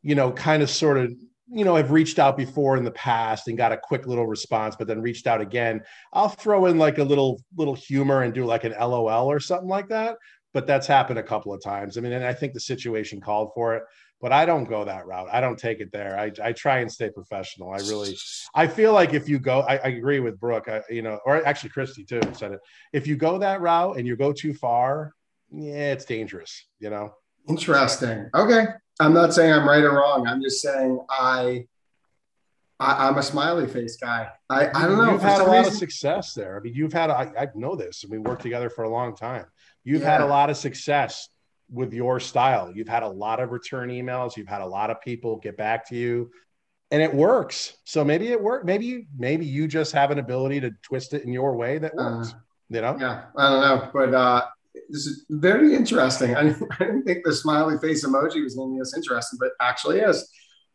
you 0.00 0.14
know, 0.14 0.30
kind 0.30 0.62
of 0.62 0.70
sort 0.70 0.96
of, 0.98 1.12
you 1.48 1.64
know 1.64 1.76
have 1.76 1.92
reached 1.92 2.18
out 2.18 2.36
before 2.36 2.76
in 2.76 2.84
the 2.84 2.90
past 2.90 3.46
and 3.46 3.56
got 3.56 3.70
a 3.70 3.76
quick 3.76 4.06
little 4.06 4.26
response 4.26 4.74
but 4.74 4.88
then 4.88 5.00
reached 5.00 5.28
out 5.28 5.40
again 5.40 5.80
i'll 6.12 6.28
throw 6.28 6.66
in 6.66 6.76
like 6.76 6.98
a 6.98 7.04
little 7.04 7.40
little 7.56 7.74
humor 7.74 8.22
and 8.22 8.34
do 8.34 8.44
like 8.44 8.64
an 8.64 8.72
lol 8.72 9.30
or 9.30 9.38
something 9.38 9.68
like 9.68 9.88
that 9.88 10.16
but 10.56 10.66
that's 10.66 10.86
happened 10.86 11.18
a 11.18 11.22
couple 11.22 11.52
of 11.52 11.62
times 11.62 11.98
i 11.98 12.00
mean 12.00 12.12
and 12.12 12.24
i 12.24 12.32
think 12.32 12.54
the 12.54 12.60
situation 12.60 13.20
called 13.20 13.50
for 13.54 13.74
it 13.74 13.82
but 14.22 14.32
i 14.32 14.46
don't 14.46 14.64
go 14.64 14.84
that 14.84 15.06
route 15.06 15.28
i 15.30 15.38
don't 15.38 15.58
take 15.58 15.80
it 15.80 15.92
there 15.92 16.18
i, 16.18 16.32
I 16.42 16.52
try 16.52 16.78
and 16.78 16.90
stay 16.90 17.10
professional 17.10 17.72
i 17.72 17.78
really 17.78 18.16
i 18.54 18.66
feel 18.66 18.94
like 18.94 19.12
if 19.12 19.28
you 19.28 19.38
go 19.38 19.60
i, 19.60 19.76
I 19.76 19.88
agree 19.88 20.20
with 20.20 20.40
brooke 20.40 20.68
I, 20.68 20.80
you 20.88 21.02
know 21.02 21.20
or 21.26 21.46
actually 21.46 21.70
christy 21.70 22.04
too 22.04 22.20
said 22.32 22.52
it 22.52 22.60
if 22.94 23.06
you 23.06 23.16
go 23.16 23.38
that 23.38 23.60
route 23.60 23.98
and 23.98 24.06
you 24.06 24.16
go 24.16 24.32
too 24.32 24.54
far 24.54 25.12
yeah 25.50 25.92
it's 25.92 26.06
dangerous 26.06 26.64
you 26.80 26.88
know 26.88 27.12
interesting 27.48 28.30
okay 28.34 28.66
I'm 28.98 29.12
not 29.12 29.34
saying 29.34 29.52
I'm 29.52 29.68
right 29.68 29.84
or 29.84 29.92
wrong. 29.92 30.26
I'm 30.26 30.42
just 30.42 30.62
saying 30.62 30.98
I, 31.10 31.66
I 32.80 33.08
am 33.08 33.18
a 33.18 33.22
smiley 33.22 33.66
face 33.66 33.96
guy. 33.96 34.28
I, 34.48 34.68
I 34.68 34.86
don't 34.86 34.96
know. 34.96 35.12
You've 35.12 35.22
had 35.22 35.40
a 35.40 35.44
lot 35.44 35.66
of 35.66 35.74
success 35.74 36.32
there. 36.34 36.56
I 36.56 36.60
mean, 36.60 36.74
you've 36.74 36.92
had 36.92 37.10
I, 37.10 37.30
I 37.38 37.48
know 37.54 37.76
this. 37.76 38.04
And 38.04 38.12
we 38.12 38.18
worked 38.18 38.42
together 38.42 38.70
for 38.70 38.84
a 38.84 38.88
long 38.88 39.14
time. 39.14 39.46
You've 39.86 40.02
yeah. 40.02 40.10
had 40.10 40.20
a 40.20 40.26
lot 40.26 40.50
of 40.50 40.56
success 40.56 41.28
with 41.70 41.92
your 41.92 42.18
style. 42.18 42.72
You've 42.74 42.88
had 42.88 43.04
a 43.04 43.08
lot 43.08 43.38
of 43.38 43.52
return 43.52 43.88
emails. 43.88 44.36
You've 44.36 44.48
had 44.48 44.60
a 44.60 44.66
lot 44.66 44.90
of 44.90 45.00
people 45.00 45.36
get 45.36 45.56
back 45.56 45.88
to 45.90 45.96
you, 45.96 46.32
and 46.90 47.00
it 47.00 47.14
works. 47.14 47.76
So 47.84 48.04
maybe 48.04 48.26
it 48.32 48.42
worked. 48.42 48.66
Maybe 48.66 49.06
maybe 49.16 49.46
you 49.46 49.68
just 49.68 49.92
have 49.92 50.10
an 50.10 50.18
ability 50.18 50.60
to 50.62 50.72
twist 50.82 51.14
it 51.14 51.22
in 51.22 51.32
your 51.32 51.54
way 51.54 51.78
that 51.78 51.94
works. 51.94 52.32
Uh, 52.32 52.38
you 52.68 52.80
know? 52.80 52.96
Yeah, 52.98 53.26
I 53.36 53.48
don't 53.48 53.60
know, 53.60 53.90
but 53.92 54.12
uh, 54.12 54.46
this 54.90 55.06
is 55.06 55.24
very 55.30 55.76
interesting. 55.76 56.34
I, 56.36 56.40
I 56.40 56.78
didn't 56.80 57.04
think 57.04 57.24
the 57.24 57.32
smiley 57.32 57.78
face 57.78 58.04
emoji 58.04 58.42
was 58.42 58.56
going 58.56 58.70
to 58.70 58.74
be 58.74 58.80
this 58.80 58.96
interesting, 58.96 59.38
but 59.40 59.52
actually 59.60 60.00
is. 60.00 60.28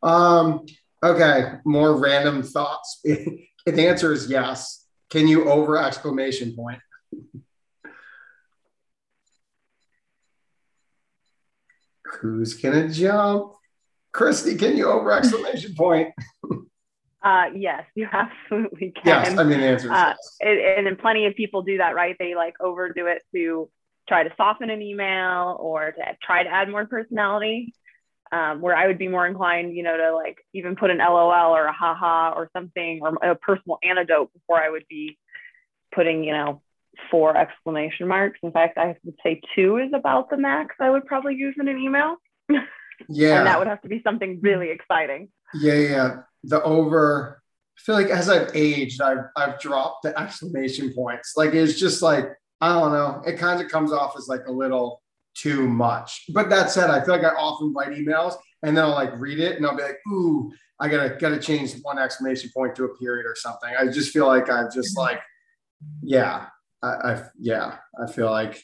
Um, 0.03 0.65
okay, 1.03 1.55
more 1.65 1.97
random 1.97 2.43
thoughts. 2.43 3.01
the 3.03 3.37
answer 3.67 4.13
is 4.13 4.29
yes. 4.29 4.85
Can 5.09 5.27
you 5.27 5.49
over 5.49 5.77
exclamation 5.77 6.55
point? 6.55 6.79
Who's 12.19 12.55
gonna 12.55 12.89
jump? 12.89 13.53
Christy, 14.11 14.55
can 14.55 14.75
you 14.75 14.89
over 14.89 15.11
exclamation 15.11 15.75
point? 15.75 16.13
Uh, 17.23 17.45
yes, 17.55 17.83
you 17.93 18.07
absolutely 18.11 18.91
can. 18.91 19.03
Yes, 19.05 19.37
I 19.37 19.43
mean 19.43 19.59
the 19.59 19.67
answer 19.67 19.85
is 19.85 19.91
uh, 19.91 20.15
yes. 20.15 20.37
And, 20.41 20.87
and 20.87 20.97
plenty 20.97 21.27
of 21.27 21.35
people 21.35 21.61
do 21.61 21.77
that, 21.77 21.93
right? 21.93 22.15
They 22.17 22.33
like 22.33 22.55
overdo 22.59 23.05
it 23.05 23.21
to 23.35 23.69
try 24.07 24.23
to 24.23 24.33
soften 24.37 24.71
an 24.71 24.81
email 24.81 25.55
or 25.59 25.91
to 25.91 26.17
try 26.23 26.43
to 26.43 26.49
add 26.49 26.69
more 26.69 26.85
personality. 26.87 27.73
Um, 28.31 28.61
where 28.61 28.75
I 28.75 28.87
would 28.87 28.97
be 28.97 29.09
more 29.09 29.27
inclined, 29.27 29.75
you 29.75 29.83
know, 29.83 29.97
to 29.97 30.15
like 30.15 30.37
even 30.53 30.77
put 30.77 30.89
an 30.89 30.99
LOL 30.99 31.53
or 31.53 31.65
a 31.65 31.73
haha 31.73 32.31
or 32.33 32.49
something 32.53 33.01
or 33.01 33.15
a 33.21 33.35
personal 33.35 33.77
anecdote 33.83 34.31
before 34.33 34.63
I 34.63 34.69
would 34.69 34.85
be 34.89 35.19
putting, 35.93 36.23
you 36.23 36.31
know, 36.31 36.61
four 37.11 37.37
exclamation 37.37 38.07
marks. 38.07 38.39
In 38.41 38.51
fact, 38.51 38.77
I 38.77 38.95
would 39.03 39.15
say 39.21 39.41
two 39.53 39.77
is 39.77 39.91
about 39.93 40.29
the 40.29 40.37
max 40.37 40.75
I 40.79 40.89
would 40.89 41.05
probably 41.05 41.35
use 41.35 41.55
in 41.59 41.67
an 41.67 41.77
email. 41.77 42.15
Yeah. 43.09 43.37
and 43.37 43.47
that 43.47 43.59
would 43.59 43.67
have 43.67 43.81
to 43.81 43.89
be 43.89 44.01
something 44.03 44.39
really 44.41 44.71
exciting. 44.71 45.29
Yeah, 45.53 45.73
yeah. 45.73 46.15
The 46.43 46.63
over 46.63 47.41
I 47.77 47.81
feel 47.81 47.95
like 47.95 48.07
as 48.07 48.29
I've 48.29 48.55
aged, 48.55 49.01
I've 49.01 49.25
I've 49.35 49.59
dropped 49.59 50.03
the 50.03 50.19
exclamation 50.19 50.93
points. 50.93 51.33
Like 51.35 51.53
it's 51.53 51.79
just 51.79 52.01
like 52.01 52.25
I 52.59 52.73
don't 52.73 52.93
know. 52.93 53.21
It 53.25 53.37
kind 53.37 53.61
of 53.61 53.69
comes 53.69 53.91
off 53.91 54.15
as 54.17 54.27
like 54.27 54.45
a 54.47 54.51
little 54.51 55.01
too 55.35 55.67
much. 55.67 56.25
But 56.33 56.49
that 56.49 56.69
said, 56.69 56.89
I 56.89 57.03
feel 57.03 57.15
like 57.15 57.25
I 57.25 57.35
often 57.35 57.73
write 57.73 57.89
emails 57.89 58.35
and 58.63 58.77
then 58.77 58.83
I'll 58.85 58.91
like 58.91 59.17
read 59.17 59.39
it 59.39 59.57
and 59.57 59.65
I'll 59.65 59.75
be 59.75 59.83
like, 59.83 59.97
ooh, 60.07 60.51
I 60.79 60.87
gotta 60.89 61.15
gotta 61.19 61.39
change 61.39 61.73
one 61.81 61.97
exclamation 61.97 62.51
point 62.55 62.75
to 62.75 62.85
a 62.85 62.97
period 62.97 63.25
or 63.25 63.35
something. 63.35 63.69
I 63.77 63.87
just 63.87 64.11
feel 64.11 64.27
like 64.27 64.49
I've 64.49 64.73
just 64.73 64.95
mm-hmm. 64.95 65.13
like, 65.15 65.21
yeah, 66.03 66.47
I, 66.83 66.87
I 66.87 67.23
yeah, 67.39 67.77
I 68.01 68.11
feel 68.11 68.29
like 68.29 68.63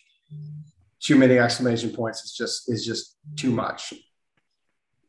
too 0.99 1.15
many 1.15 1.37
exclamation 1.37 1.91
points 1.91 2.23
is 2.23 2.33
just 2.33 2.69
is 2.69 2.85
just 2.85 3.17
too 3.35 3.51
much. 3.51 3.93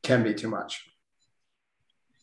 Can 0.02 0.22
be 0.22 0.34
too 0.34 0.48
much. 0.48 0.84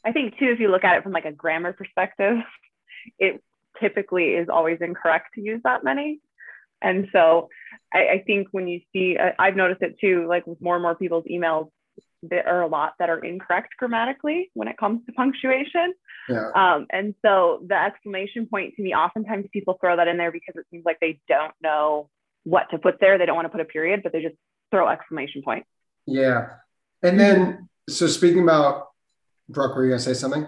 I 0.06 0.12
think 0.12 0.38
too, 0.38 0.50
if 0.50 0.60
you 0.60 0.70
look 0.70 0.84
at 0.84 0.98
it 0.98 1.04
from 1.04 1.12
like 1.12 1.25
a 1.25 1.32
grammar 1.32 1.74
perspective, 1.74 2.38
it 3.20 3.44
typically 3.82 4.30
is 4.30 4.48
always 4.50 4.77
incorrect 4.82 5.34
to 5.36 5.42
use 5.42 5.62
that 5.63 5.84
many. 5.84 6.22
And 6.82 7.08
so 7.12 7.50
I, 7.94 8.08
I 8.08 8.24
think 8.25 8.50
when 8.51 8.68
you 8.68 8.82
see, 8.94 9.18
uh, 9.18 9.32
I've 9.39 9.56
noticed 9.56 9.82
it 9.82 9.98
too, 10.00 10.27
like 10.27 10.46
with 10.46 10.62
more 10.62 10.75
and 10.75 10.84
more 10.84 10.96
people's 10.96 11.25
emails, 11.25 11.70
there 12.22 12.48
are 12.48 12.62
a 12.62 12.68
lot 12.68 12.94
that 13.00 13.10
are 13.10 13.24
incorrect 13.24 13.74
grammatically 13.77 14.51
when 14.54 14.68
it 14.68 14.77
comes 14.77 15.06
to 15.06 15.12
punctuation. 15.13 15.94
Yeah. 16.29 16.50
Um, 16.55 16.88
and 16.89 17.13
so 17.22 17.62
the 17.67 17.75
exclamation 17.75 18.48
point 18.48 18.75
to 18.75 18.82
me, 18.82 18.94
oftentimes 18.94 19.46
people 19.53 19.77
throw 19.79 19.98
that 19.98 20.08
in 20.08 20.17
there 20.17 20.32
because 20.32 20.55
it 20.55 20.65
seems 20.72 20.86
like 20.86 21.00
they 21.00 21.20
don't 21.27 21.53
know 21.62 22.10
what 22.44 22.70
to 22.72 22.77
put 22.77 23.00
there. 23.00 23.17
They 23.17 23.25
don't 23.25 23.36
want 23.36 23.46
to 23.46 23.50
put 23.50 23.62
a 23.62 23.65
period, 23.65 24.01
but 24.03 24.12
they 24.12 24.22
just 24.22 24.36
throw 24.72 24.88
exclamation 24.88 25.41
point. 25.44 25.65
Yeah. 26.05 26.48
And 27.03 27.20
then, 27.20 27.70
so 27.89 28.08
speaking 28.08 28.44
about 28.44 28.88
Brooke, 29.50 29.75
were 29.75 29.84
you 29.84 29.91
going 29.91 30.00
to 30.00 30.03
say 30.03 30.13
something? 30.13 30.48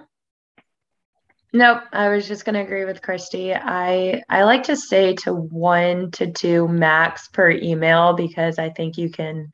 Nope, 1.53 1.83
I 1.93 2.09
was 2.09 2.27
just 2.27 2.43
going 2.43 2.55
to 2.55 2.61
agree 2.61 2.85
with 2.85 3.01
Christy. 3.01 3.53
I 3.53 4.21
I 4.29 4.43
like 4.43 4.63
to 4.63 4.75
say 4.75 5.15
to 5.23 5.33
one 5.33 6.11
to 6.11 6.31
two 6.31 6.67
max 6.67 7.29
per 7.29 7.49
email 7.51 8.13
because 8.13 8.59
I 8.59 8.69
think 8.69 8.97
you 8.97 9.09
can. 9.09 9.51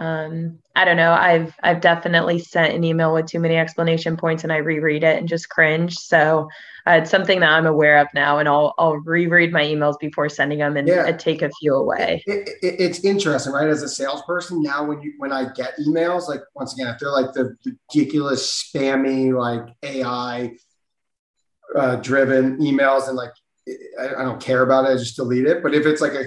Um, 0.00 0.58
I 0.74 0.86
don't 0.86 0.96
know. 0.96 1.12
I've 1.12 1.54
I've 1.62 1.82
definitely 1.82 2.38
sent 2.38 2.72
an 2.72 2.84
email 2.84 3.12
with 3.12 3.26
too 3.26 3.38
many 3.38 3.56
explanation 3.56 4.16
points 4.16 4.44
and 4.44 4.52
I 4.52 4.56
reread 4.56 5.04
it 5.04 5.18
and 5.18 5.28
just 5.28 5.50
cringe. 5.50 5.94
So 5.98 6.48
uh, 6.86 6.92
it's 6.92 7.10
something 7.10 7.40
that 7.40 7.50
I'm 7.50 7.66
aware 7.66 7.98
of 7.98 8.08
now, 8.14 8.38
and 8.38 8.48
I'll 8.48 8.72
I'll 8.78 8.96
reread 8.96 9.52
my 9.52 9.62
emails 9.62 9.98
before 10.00 10.30
sending 10.30 10.60
them 10.60 10.78
and 10.78 10.88
yeah. 10.88 11.14
take 11.18 11.42
a 11.42 11.50
few 11.60 11.74
away. 11.74 12.22
It, 12.26 12.48
it, 12.62 12.80
it's 12.80 13.04
interesting, 13.04 13.52
right? 13.52 13.68
As 13.68 13.82
a 13.82 13.90
salesperson, 13.90 14.62
now 14.62 14.86
when 14.86 15.02
you 15.02 15.12
when 15.18 15.32
I 15.32 15.52
get 15.52 15.74
emails, 15.86 16.28
like 16.28 16.40
once 16.54 16.72
again, 16.72 16.86
if 16.86 16.98
they're 16.98 17.10
like 17.10 17.34
the 17.34 17.54
ridiculous 17.66 18.72
spammy 18.72 19.38
like 19.38 19.76
AI 19.82 20.54
uh, 21.76 21.96
driven 21.96 22.56
emails 22.58 23.06
and 23.06 23.18
like 23.18 23.32
I, 24.00 24.22
I, 24.22 24.24
don't 24.24 24.40
care 24.40 24.62
about 24.62 24.86
it, 24.86 24.94
I 24.94 24.96
just 24.96 25.16
delete 25.16 25.44
it. 25.44 25.62
But 25.62 25.74
if 25.74 25.84
it's 25.84 26.00
like 26.00 26.14
a 26.14 26.24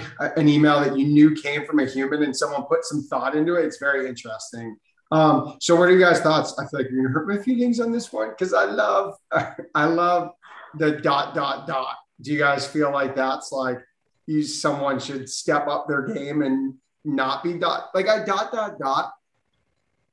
an 0.20 0.48
email 0.48 0.80
that 0.80 0.98
you 0.98 1.06
knew 1.06 1.34
came 1.34 1.64
from 1.66 1.78
a 1.78 1.86
human 1.86 2.22
and 2.22 2.36
someone 2.36 2.64
put 2.64 2.84
some 2.84 3.02
thought 3.04 3.34
into 3.34 3.54
it, 3.54 3.64
it's 3.64 3.78
very 3.78 4.08
interesting. 4.08 4.76
Um, 5.10 5.58
so 5.60 5.76
what 5.76 5.88
are 5.88 5.92
you 5.92 6.00
guys' 6.00 6.20
thoughts? 6.20 6.58
I 6.58 6.66
feel 6.66 6.80
like 6.80 6.90
you're 6.90 7.02
gonna 7.02 7.12
hurt 7.12 7.28
my 7.28 7.36
feelings 7.36 7.80
on 7.80 7.92
this 7.92 8.12
one 8.12 8.30
because 8.30 8.54
I 8.54 8.64
love 8.64 9.14
I 9.74 9.84
love 9.84 10.30
the 10.78 10.92
dot 10.92 11.34
dot 11.34 11.66
dot. 11.66 11.96
Do 12.20 12.32
you 12.32 12.38
guys 12.38 12.66
feel 12.66 12.90
like 12.90 13.14
that's 13.14 13.52
like 13.52 13.78
you 14.26 14.42
someone 14.42 14.98
should 14.98 15.28
step 15.28 15.66
up 15.68 15.86
their 15.86 16.06
game 16.06 16.42
and 16.42 16.74
not 17.04 17.42
be 17.42 17.54
dot 17.54 17.90
like 17.94 18.08
I 18.08 18.24
dot 18.24 18.52
dot 18.52 18.78
dot? 18.78 19.12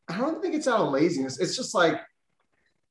I 0.09 0.17
don't 0.17 0.41
think 0.41 0.55
it's 0.55 0.67
out 0.67 0.81
of 0.81 0.91
laziness. 0.91 1.39
It's 1.39 1.55
just 1.55 1.73
like 1.73 2.01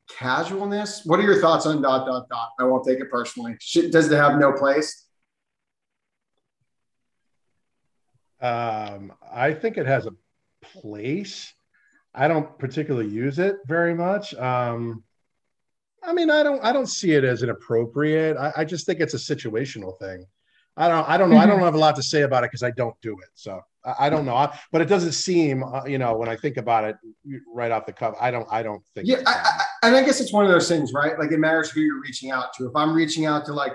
casualness. 0.09 1.05
What 1.05 1.21
are 1.21 1.25
your 1.25 1.41
thoughts 1.41 1.67
on 1.67 1.83
dot 1.83 2.07
dot 2.07 2.29
dot? 2.31 2.51
I 2.59 2.65
won't 2.65 2.87
take 2.87 3.01
it 3.01 3.11
personally. 3.11 3.57
Does 3.91 4.11
it 4.11 4.17
have 4.17 4.39
no 4.39 4.53
place? 4.53 5.08
Um, 8.41 9.13
I 9.33 9.53
think 9.53 9.77
it 9.77 9.87
has 9.87 10.07
a 10.07 10.13
place. 10.63 11.53
I 12.15 12.29
don't 12.29 12.59
particularly 12.59 13.09
use 13.09 13.39
it 13.39 13.57
very 13.67 13.95
much. 13.95 14.35
Um, 14.35 15.03
I 16.03 16.13
mean, 16.13 16.31
I 16.31 16.43
don't, 16.43 16.65
I 16.65 16.73
don't 16.73 16.87
see 16.87 17.13
it 17.13 17.25
as 17.25 17.43
inappropriate. 17.43 18.37
I, 18.37 18.53
I 18.59 18.65
just 18.65 18.87
think 18.87 19.01
it's 19.01 19.15
a 19.15 19.19
situational 19.19 19.99
thing. 19.99 20.25
I 20.77 20.89
don't, 20.89 21.09
I 21.09 21.17
don't 21.17 21.31
know. 21.31 21.37
I 21.39 21.47
don't 21.47 21.57
mm-hmm. 21.57 21.65
have 21.65 21.75
a 21.75 21.79
lot 21.79 21.97
to 21.97 22.03
say 22.03 22.23
about 22.23 22.45
it 22.45 22.51
because 22.51 22.63
I 22.63 22.71
don't 22.71 22.95
do 23.03 23.19
it. 23.21 23.29
So 23.35 23.61
I 23.99 24.11
don't 24.11 24.25
know, 24.25 24.51
but 24.71 24.81
it 24.81 24.87
doesn't 24.87 25.13
seem, 25.13 25.65
uh, 25.65 25.85
you 25.85 25.99
know, 25.99 26.17
when 26.17 26.29
I 26.29 26.37
think 26.37 26.57
about 26.57 26.85
it 26.85 26.97
right 27.53 27.73
off 27.73 27.87
the 27.87 27.93
cuff, 27.93 28.15
I 28.21 28.31
don't, 28.31 28.47
I 28.51 28.63
don't 28.63 28.83
think. 28.95 29.09
Yeah, 29.09 29.23
I, 29.27 29.33
I, 29.33 29.87
and 29.89 29.97
I 29.97 30.05
guess 30.05 30.21
it's 30.21 30.33
one 30.33 30.45
of 30.45 30.51
those 30.51 30.69
things, 30.69 30.93
right? 30.93 31.19
Like 31.19 31.33
it 31.33 31.39
matters 31.39 31.71
who 31.71 31.81
you're 31.81 32.01
reaching 32.01 32.31
out 32.31 32.53
to. 32.55 32.67
If 32.67 32.77
I'm 32.77 32.95
reaching 32.95 33.27
out 33.27 33.45
to 33.47 33.53
like 33.53 33.73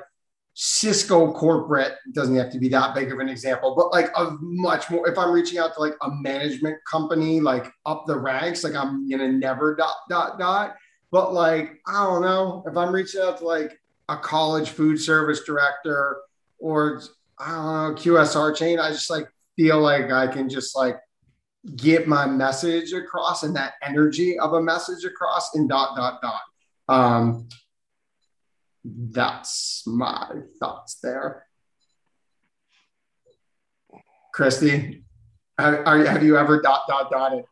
Cisco 0.56 1.32
corporate, 1.34 1.96
doesn't 2.14 2.36
have 2.36 2.52
to 2.52 2.60
be 2.60 2.70
that 2.70 2.94
big 2.94 3.12
of 3.12 3.20
an 3.20 3.28
example, 3.28 3.74
but 3.76 3.92
like 3.92 4.12
a 4.16 4.38
much 4.40 4.90
more. 4.92 5.10
If 5.10 5.18
I'm 5.18 5.32
reaching 5.32 5.58
out 5.58 5.74
to 5.76 5.80
like 5.80 5.96
a 6.02 6.12
management 6.12 6.78
company, 6.90 7.40
like 7.40 7.72
up 7.86 8.06
the 8.06 8.18
ranks, 8.18 8.64
like 8.64 8.76
I'm 8.76 9.10
gonna 9.10 9.32
never 9.32 9.76
dot 9.76 9.96
dot 10.10 10.38
dot. 10.38 10.76
But 11.12 11.34
like 11.34 11.80
I 11.88 12.04
don't 12.04 12.22
know, 12.22 12.64
if 12.68 12.78
I'm 12.78 12.94
reaching 12.94 13.22
out 13.22 13.40
to 13.40 13.46
like 13.46 13.80
a 14.10 14.18
college 14.18 14.70
food 14.70 15.00
service 15.00 15.44
director 15.44 16.18
or 16.60 17.02
I 17.40 17.52
don't 17.52 17.66
know 17.66 18.02
QSR 18.02 18.56
chain, 18.56 18.80
I 18.80 18.92
just 18.92 19.10
like 19.10 19.28
feel 19.56 19.80
like 19.80 20.12
I 20.12 20.28
can 20.28 20.50
just 20.50 20.76
like 20.76 21.00
get 21.76 22.08
my 22.08 22.28
message 22.28 22.94
across 22.94 23.42
and 23.42 23.56
that 23.56 23.74
energy 23.82 24.38
of 24.38 24.54
a 24.54 24.62
message 24.62 25.04
across 25.04 25.56
in 25.56 25.68
dot 25.68 25.96
dot 25.96 26.22
dot. 26.22 26.42
Um, 26.90 27.48
that's 28.84 29.84
my 29.86 30.42
thoughts 30.60 30.96
there. 31.02 31.46
Christy, 34.34 35.04
are, 35.58 36.06
have 36.06 36.24
you 36.24 36.38
ever 36.38 36.62
dot 36.62 36.82
dot 36.88 37.12
dotted? 37.12 37.46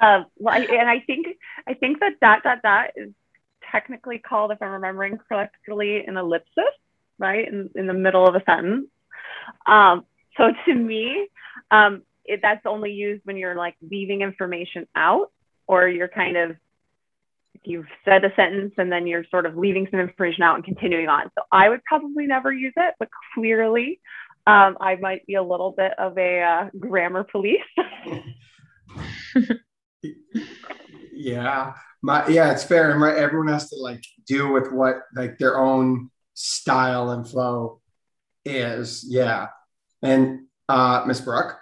Uh, 0.00 0.24
well, 0.36 0.54
I, 0.54 0.58
and 0.58 0.88
I 0.88 1.00
think 1.00 1.26
I 1.66 1.74
think 1.74 2.00
that 2.00 2.20
dot 2.20 2.42
dot 2.42 2.60
dot 2.62 2.90
is 2.96 3.12
technically 3.72 4.18
called, 4.18 4.52
if 4.52 4.62
I'm 4.62 4.72
remembering 4.72 5.18
correctly, 5.28 6.04
an 6.06 6.16
ellipsis, 6.16 6.64
right, 7.18 7.48
in, 7.48 7.70
in 7.74 7.86
the 7.86 7.94
middle 7.94 8.26
of 8.26 8.34
a 8.34 8.42
sentence. 8.44 8.86
Um, 9.66 10.04
so 10.36 10.50
to 10.66 10.74
me, 10.74 11.28
um, 11.70 12.02
it, 12.24 12.40
that's 12.42 12.66
only 12.66 12.92
used 12.92 13.22
when 13.24 13.36
you're 13.36 13.56
like 13.56 13.76
leaving 13.82 14.20
information 14.20 14.86
out, 14.94 15.32
or 15.66 15.88
you're 15.88 16.08
kind 16.08 16.36
of 16.36 16.56
you've 17.64 17.86
said 18.04 18.24
a 18.24 18.34
sentence 18.36 18.74
and 18.78 18.90
then 18.90 19.06
you're 19.06 19.24
sort 19.30 19.46
of 19.46 19.56
leaving 19.56 19.86
some 19.90 20.00
information 20.00 20.42
out 20.42 20.56
and 20.56 20.64
continuing 20.64 21.08
on. 21.08 21.30
So 21.36 21.44
I 21.50 21.68
would 21.68 21.82
probably 21.84 22.26
never 22.26 22.52
use 22.52 22.74
it, 22.76 22.94
but 22.98 23.08
clearly 23.34 24.00
um, 24.46 24.76
I 24.80 24.96
might 24.96 25.26
be 25.26 25.34
a 25.34 25.42
little 25.42 25.72
bit 25.72 25.92
of 25.98 26.18
a 26.18 26.42
uh, 26.42 26.70
grammar 26.78 27.24
police. 27.24 27.60
yeah, 31.12 31.72
my 32.02 32.26
yeah, 32.28 32.52
it's 32.52 32.64
fair, 32.64 32.90
and 32.90 33.00
right, 33.00 33.16
everyone 33.16 33.48
has 33.48 33.70
to 33.70 33.76
like 33.76 34.04
deal 34.26 34.52
with 34.52 34.70
what 34.70 34.96
like 35.14 35.38
their 35.38 35.58
own 35.58 36.10
style 36.34 37.10
and 37.10 37.26
flow 37.26 37.80
is. 38.44 39.06
Yeah, 39.08 39.48
and 40.02 40.40
uh, 40.68 41.04
Miss 41.06 41.22
Brooke. 41.22 41.56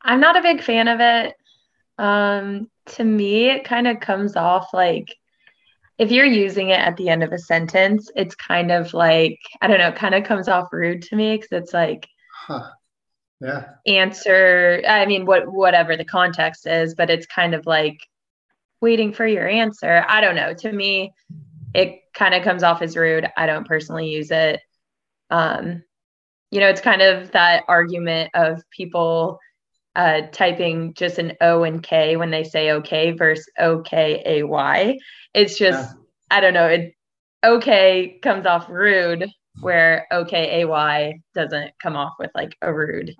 I'm 0.00 0.20
not 0.20 0.36
a 0.36 0.42
big 0.42 0.62
fan 0.62 0.86
of 0.86 1.00
it. 1.00 1.34
Um, 1.98 2.68
to 2.86 3.04
me, 3.04 3.50
it 3.50 3.64
kind 3.64 3.86
of 3.86 4.00
comes 4.00 4.36
off 4.36 4.68
like 4.72 5.16
if 5.98 6.10
you're 6.10 6.24
using 6.26 6.70
it 6.70 6.80
at 6.80 6.96
the 6.96 7.08
end 7.08 7.22
of 7.22 7.32
a 7.32 7.38
sentence, 7.38 8.10
it's 8.16 8.34
kind 8.34 8.70
of 8.72 8.92
like, 8.94 9.38
I 9.60 9.68
don't 9.68 9.78
know, 9.78 9.88
it 9.88 9.96
kind 9.96 10.14
of 10.14 10.24
comes 10.24 10.48
off 10.48 10.72
rude 10.72 11.02
to 11.02 11.16
me 11.16 11.36
because 11.36 11.52
it's 11.52 11.72
like, 11.72 12.08
huh. 12.34 12.70
yeah, 13.40 13.74
answer. 13.86 14.82
I 14.88 15.06
mean, 15.06 15.26
what 15.26 15.50
whatever 15.50 15.96
the 15.96 16.04
context 16.04 16.66
is, 16.66 16.94
but 16.94 17.10
it's 17.10 17.26
kind 17.26 17.54
of 17.54 17.66
like 17.66 18.00
waiting 18.80 19.12
for 19.12 19.26
your 19.26 19.46
answer. 19.46 20.04
I 20.08 20.20
don't 20.20 20.34
know. 20.34 20.54
To 20.54 20.72
me, 20.72 21.12
it 21.74 22.00
kind 22.14 22.34
of 22.34 22.42
comes 22.42 22.62
off 22.62 22.82
as 22.82 22.96
rude. 22.96 23.30
I 23.36 23.46
don't 23.46 23.66
personally 23.66 24.08
use 24.08 24.30
it. 24.30 24.60
Um, 25.30 25.82
you 26.50 26.60
know, 26.60 26.68
it's 26.68 26.80
kind 26.80 27.00
of 27.00 27.30
that 27.32 27.64
argument 27.68 28.30
of 28.34 28.62
people 28.70 29.38
uh, 29.96 30.22
typing 30.32 30.94
just 30.94 31.18
an 31.18 31.34
O 31.40 31.64
and 31.64 31.82
K 31.82 32.16
when 32.16 32.30
they 32.30 32.44
say 32.44 32.70
okay 32.72 33.12
versus 33.12 33.46
O 33.58 33.80
K 33.80 34.22
A 34.24 34.42
Y. 34.44 34.98
It's 35.34 35.58
just, 35.58 35.90
yeah. 35.90 36.00
I 36.30 36.40
don't 36.40 36.54
know, 36.54 36.66
it 36.66 36.94
okay 37.44 38.18
comes 38.22 38.46
off 38.46 38.68
rude, 38.68 39.28
where 39.60 40.06
O 40.10 40.24
K 40.24 40.62
A 40.62 40.68
Y 40.68 41.20
doesn't 41.34 41.72
come 41.82 41.96
off 41.96 42.14
with 42.18 42.30
like 42.34 42.56
a 42.62 42.72
rude 42.72 43.14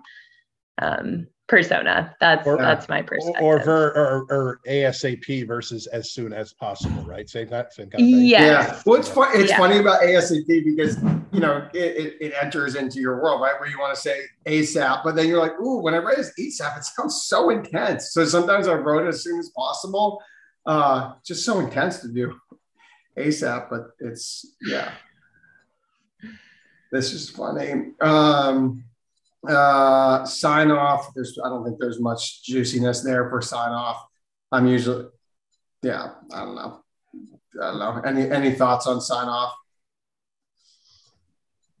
um, 0.79 1.27
persona. 1.47 2.15
That's 2.19 2.47
or, 2.47 2.57
that's 2.57 2.89
my 2.89 3.01
perspective. 3.01 3.43
Or, 3.43 3.59
ver, 3.59 3.89
or, 3.91 4.25
or 4.29 4.59
ASAP 4.67 5.47
versus 5.47 5.87
as 5.87 6.11
soon 6.11 6.33
as 6.33 6.53
possible, 6.53 7.03
right? 7.03 7.29
Same 7.29 7.49
that 7.49 7.73
same 7.73 7.89
kind 7.89 8.03
of 8.03 8.09
thing. 8.09 8.25
Yes. 8.25 8.67
Yeah. 8.67 8.81
Well, 8.85 8.99
it's 8.99 9.09
fun. 9.09 9.29
It's 9.33 9.51
yeah. 9.51 9.57
funny 9.57 9.77
about 9.77 10.01
ASAP 10.01 10.47
because 10.47 11.01
you 11.31 11.39
know 11.39 11.67
it, 11.73 11.77
it, 11.77 12.17
it, 12.21 12.33
enters 12.41 12.75
into 12.75 12.99
your 12.99 13.21
world, 13.21 13.41
right? 13.41 13.59
Where 13.59 13.69
you 13.69 13.79
want 13.79 13.95
to 13.95 14.01
say 14.01 14.21
ASAP, 14.45 15.03
but 15.03 15.15
then 15.15 15.27
you're 15.27 15.39
like, 15.39 15.59
ooh, 15.59 15.79
when 15.81 15.93
I 15.93 15.99
write 15.99 16.17
as 16.17 16.31
ASAP, 16.39 16.77
it 16.77 16.83
sounds 16.97 17.23
so 17.23 17.49
intense. 17.49 18.11
So 18.11 18.25
sometimes 18.25 18.67
I 18.67 18.73
wrote 18.73 19.05
it 19.05 19.09
as 19.09 19.23
soon 19.23 19.39
as 19.39 19.49
possible. 19.49 20.21
Uh, 20.65 21.13
just 21.25 21.43
so 21.43 21.59
intense 21.59 21.99
to 21.99 22.07
do 22.07 22.33
ASAP, 23.17 23.69
but 23.69 23.91
it's 23.99 24.55
yeah. 24.61 24.91
This 26.91 27.11
is 27.11 27.29
funny. 27.29 27.91
Um, 28.01 28.83
uh, 29.47 30.25
sign 30.25 30.71
off. 30.71 31.13
There's, 31.13 31.37
I 31.43 31.49
don't 31.49 31.63
think 31.63 31.77
there's 31.79 31.99
much 31.99 32.43
juiciness 32.43 33.01
there 33.01 33.29
for 33.29 33.41
sign 33.41 33.71
off. 33.71 34.05
I'm 34.51 34.67
usually, 34.67 35.07
yeah, 35.81 36.11
I 36.33 36.45
don't 36.45 36.55
know. 36.55 36.79
I 37.61 37.65
don't 37.71 37.79
know. 37.79 38.01
Any 38.05 38.29
any 38.31 38.51
thoughts 38.55 38.87
on 38.87 38.99
sign 38.99 39.27
off? 39.27 39.53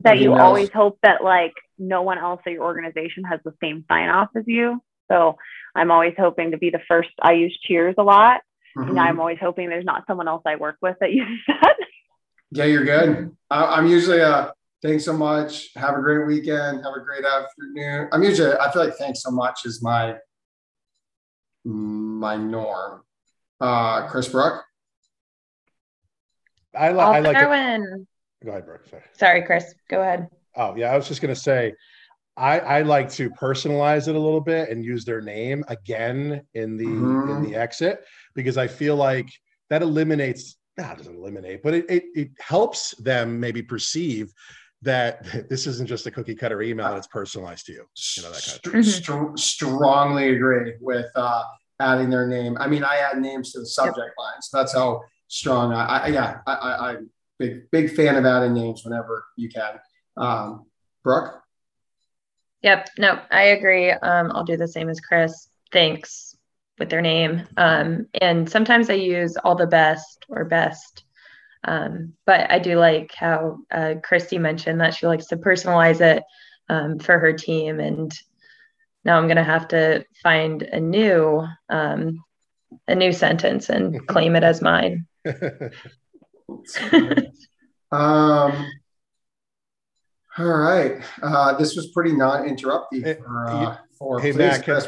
That 0.01 0.19
you 0.19 0.33
always 0.33 0.69
hope 0.69 0.99
that 1.01 1.23
like 1.23 1.53
no 1.79 2.01
one 2.01 2.17
else 2.17 2.41
at 2.45 2.53
your 2.53 2.63
organization 2.63 3.23
has 3.23 3.39
the 3.43 3.53
same 3.61 3.85
sign 3.87 4.09
off 4.09 4.29
as 4.35 4.43
you. 4.45 4.81
So 5.11 5.37
I'm 5.75 5.91
always 5.91 6.13
hoping 6.17 6.51
to 6.51 6.57
be 6.57 6.69
the 6.69 6.81
first. 6.87 7.09
I 7.21 7.33
use 7.33 7.57
cheers 7.63 7.95
a 7.97 8.03
lot. 8.03 8.41
Mm-hmm. 8.77 8.89
And 8.89 8.99
I'm 8.99 9.19
always 9.19 9.37
hoping 9.39 9.69
there's 9.69 9.85
not 9.85 10.03
someone 10.07 10.27
else 10.27 10.41
I 10.45 10.55
work 10.55 10.77
with 10.81 10.97
that 10.99 11.11
uses 11.13 11.39
that. 11.47 11.75
Yeah, 12.51 12.65
you're 12.65 12.85
good. 12.85 13.35
I, 13.49 13.79
am 13.79 13.87
usually 13.87 14.19
a 14.19 14.53
thanks 14.83 15.05
so 15.05 15.13
much. 15.13 15.69
Have 15.75 15.95
a 15.97 16.01
great 16.01 16.27
weekend. 16.27 16.83
Have 16.83 16.93
a 16.95 16.99
great 16.99 17.25
afternoon. 17.25 18.09
I'm 18.11 18.21
usually, 18.21 18.55
I 18.55 18.71
feel 18.71 18.83
like 18.83 18.95
thanks 18.95 19.23
so 19.23 19.31
much 19.31 19.65
is 19.65 19.81
my 19.81 20.15
my 21.65 22.35
norm. 22.35 23.01
Uh, 23.59 24.07
Chris 24.09 24.27
Brooke. 24.27 24.63
I, 26.75 26.91
li- 26.91 26.99
I 26.99 27.19
like 27.19 27.37
it. 27.37 28.07
Go 28.43 28.51
ahead, 28.51 28.65
Brooke. 28.65 28.85
Sorry. 28.89 29.03
Sorry, 29.13 29.41
Chris. 29.43 29.73
Go 29.89 30.01
ahead. 30.01 30.27
Oh 30.55 30.75
yeah, 30.75 30.91
I 30.91 30.97
was 30.97 31.07
just 31.07 31.21
gonna 31.21 31.35
say, 31.35 31.73
I, 32.35 32.59
I 32.59 32.81
like 32.81 33.09
to 33.11 33.29
personalize 33.29 34.07
it 34.07 34.15
a 34.15 34.19
little 34.19 34.41
bit 34.41 34.69
and 34.69 34.83
use 34.83 35.05
their 35.05 35.21
name 35.21 35.63
again 35.69 36.41
in 36.53 36.75
the 36.75 36.85
mm-hmm. 36.85 37.31
in 37.31 37.43
the 37.43 37.55
exit 37.55 38.03
because 38.35 38.57
I 38.57 38.67
feel 38.67 38.97
like 38.97 39.29
that 39.69 39.81
eliminates. 39.81 40.57
That 40.75 40.97
doesn't 40.97 41.15
eliminate, 41.15 41.61
but 41.61 41.75
it, 41.75 41.85
it, 41.87 42.03
it 42.15 42.29
helps 42.39 42.95
them 42.95 43.39
maybe 43.39 43.61
perceive 43.61 44.33
that 44.83 45.25
this 45.49 45.67
isn't 45.67 45.87
just 45.87 46.05
a 46.07 46.11
cookie 46.11 46.35
cutter 46.35 46.61
email 46.61 46.93
that's 46.93 47.07
personalized 47.07 47.65
to 47.67 47.73
you. 47.73 47.85
You 48.17 48.23
know 48.23 48.31
that 48.31 48.59
kind 48.63 48.75
of 48.77 48.85
St- 48.85 49.39
strongly 49.39 50.35
agree 50.35 50.73
with 50.79 51.07
uh, 51.15 51.43
adding 51.79 52.09
their 52.09 52.27
name. 52.27 52.57
I 52.59 52.67
mean, 52.67 52.83
I 52.83 52.97
add 52.97 53.19
names 53.19 53.51
to 53.53 53.59
the 53.59 53.65
subject 53.65 53.97
yep. 53.97 54.13
line, 54.17 54.41
so 54.41 54.57
that's 54.57 54.73
how 54.73 55.01
strong. 55.27 55.73
I, 55.73 55.85
I 55.85 56.07
yeah, 56.07 56.37
I, 56.45 56.53
I, 56.53 56.93
am 56.93 57.09
big 57.39 57.69
big 57.71 57.95
fan 57.95 58.15
of 58.15 58.25
adding 58.25 58.53
names 58.53 58.83
whenever 58.83 59.25
you 59.35 59.49
can. 59.49 59.79
Um, 60.17 60.65
Brooke. 61.03 61.41
Yep. 62.61 62.89
No, 62.97 63.19
I 63.29 63.43
agree. 63.43 63.91
Um, 63.91 64.31
I'll 64.33 64.45
do 64.45 64.55
the 64.55 64.67
same 64.67 64.89
as 64.89 65.01
Chris. 65.01 65.49
Thanks 65.71 66.37
with 66.79 66.89
their 66.89 67.01
name. 67.01 67.43
Um, 67.57 68.07
and 68.21 68.49
sometimes 68.49 68.89
I 68.89 68.93
use 68.93 69.35
all 69.43 69.55
the 69.55 69.67
best 69.67 70.25
or 70.29 70.45
best 70.45 71.02
um, 71.63 72.13
but 72.25 72.51
I 72.51 72.59
do 72.59 72.77
like 72.77 73.13
how 73.15 73.59
uh, 73.71 73.95
Christy 74.03 74.37
mentioned 74.37 74.81
that 74.81 74.93
she 74.95 75.07
likes 75.07 75.27
to 75.27 75.37
personalize 75.37 76.01
it 76.01 76.23
um, 76.69 76.99
for 76.99 77.17
her 77.19 77.33
team. 77.33 77.79
And 77.79 78.13
now 79.05 79.17
I'm 79.17 79.27
going 79.27 79.37
to 79.37 79.43
have 79.43 79.67
to 79.69 80.05
find 80.21 80.61
a 80.63 80.79
new 80.79 81.47
um, 81.69 82.23
a 82.87 82.95
new 82.95 83.11
sentence 83.11 83.69
and 83.69 84.05
claim 84.07 84.35
it 84.35 84.43
as 84.43 84.61
mine. 84.61 85.05
um, 87.91 88.67
all 90.37 90.45
right. 90.45 91.01
Uh, 91.21 91.55
this 91.57 91.75
was 91.75 91.87
pretty 91.91 92.13
non-interruptive 92.13 93.23
for, 93.23 93.47
uh, 93.47 93.77
for 93.97 94.19
hey, 94.19 94.31
Matt, 94.31 94.63
can, 94.63 94.81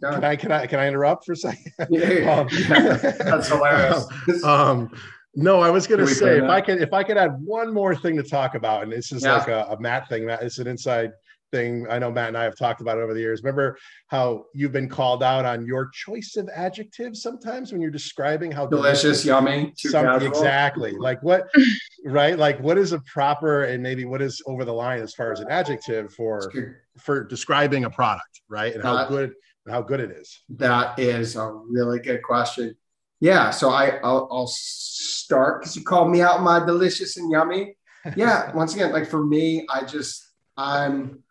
can, 0.00 0.24
I 0.24 0.36
can 0.36 0.52
I 0.52 0.66
can 0.66 0.78
I 0.78 0.86
interrupt 0.86 1.26
for 1.26 1.32
a 1.32 1.36
second? 1.36 1.72
Yeah, 1.90 2.00
um, 2.38 2.48
yeah. 2.52 2.96
that's 2.96 3.48
hilarious. 3.48 4.06
um, 4.44 4.90
no, 5.36 5.60
I 5.60 5.70
was 5.70 5.86
going 5.86 6.00
to 6.00 6.06
say 6.06 6.38
if 6.38 6.44
I 6.44 6.60
could 6.60 6.80
if 6.80 6.92
I 6.92 7.02
could 7.02 7.18
add 7.18 7.38
one 7.40 7.72
more 7.72 7.94
thing 7.94 8.16
to 8.16 8.22
talk 8.22 8.54
about, 8.54 8.82
and 8.82 8.92
this 8.92 9.12
is 9.12 9.22
yeah. 9.22 9.36
like 9.36 9.48
a, 9.48 9.66
a 9.70 9.80
Matt 9.80 10.08
thing. 10.08 10.26
Matt, 10.26 10.42
it's 10.42 10.58
an 10.58 10.66
inside 10.66 11.12
thing. 11.52 11.86
I 11.90 11.98
know 11.98 12.10
Matt 12.10 12.28
and 12.28 12.38
I 12.38 12.44
have 12.44 12.56
talked 12.56 12.80
about 12.80 12.98
it 12.98 13.02
over 13.02 13.12
the 13.12 13.20
years. 13.20 13.42
Remember 13.42 13.76
how 14.08 14.46
you've 14.54 14.72
been 14.72 14.88
called 14.88 15.22
out 15.22 15.44
on 15.44 15.66
your 15.66 15.90
choice 15.92 16.36
of 16.36 16.48
adjectives 16.54 17.22
sometimes 17.22 17.70
when 17.70 17.80
you're 17.80 17.90
describing 17.90 18.50
how 18.50 18.66
delicious, 18.66 19.02
delicious 19.02 19.24
yummy, 19.26 19.72
some, 19.76 20.06
exactly. 20.22 20.92
Like 20.92 21.22
what, 21.22 21.48
right? 22.06 22.38
Like 22.38 22.58
what 22.60 22.78
is 22.78 22.92
a 22.92 23.00
proper 23.00 23.64
and 23.64 23.82
maybe 23.82 24.06
what 24.06 24.22
is 24.22 24.42
over 24.46 24.64
the 24.64 24.72
line 24.72 25.02
as 25.02 25.14
far 25.14 25.32
as 25.32 25.40
an 25.40 25.48
adjective 25.50 26.12
for 26.14 26.50
for 26.98 27.24
describing 27.24 27.84
a 27.84 27.90
product, 27.90 28.40
right? 28.48 28.74
And 28.74 28.82
how 28.82 29.06
good 29.06 29.34
how 29.68 29.82
good 29.82 30.00
it 30.00 30.12
is. 30.12 30.42
That 30.48 30.98
is 30.98 31.36
a 31.36 31.46
really 31.50 31.98
good 31.98 32.22
question. 32.22 32.76
Yeah, 33.20 33.50
so 33.50 33.70
I 33.70 33.98
I'll, 34.02 34.28
I'll 34.30 34.46
start 34.46 35.60
because 35.60 35.76
you 35.76 35.82
called 35.82 36.10
me 36.10 36.20
out 36.20 36.42
my 36.42 36.64
delicious 36.64 37.16
and 37.16 37.30
yummy. 37.30 37.76
Yeah, 38.14 38.52
once 38.54 38.74
again, 38.74 38.92
like 38.92 39.08
for 39.08 39.24
me, 39.24 39.66
I 39.70 39.84
just 39.84 40.22
I'm 40.56 41.22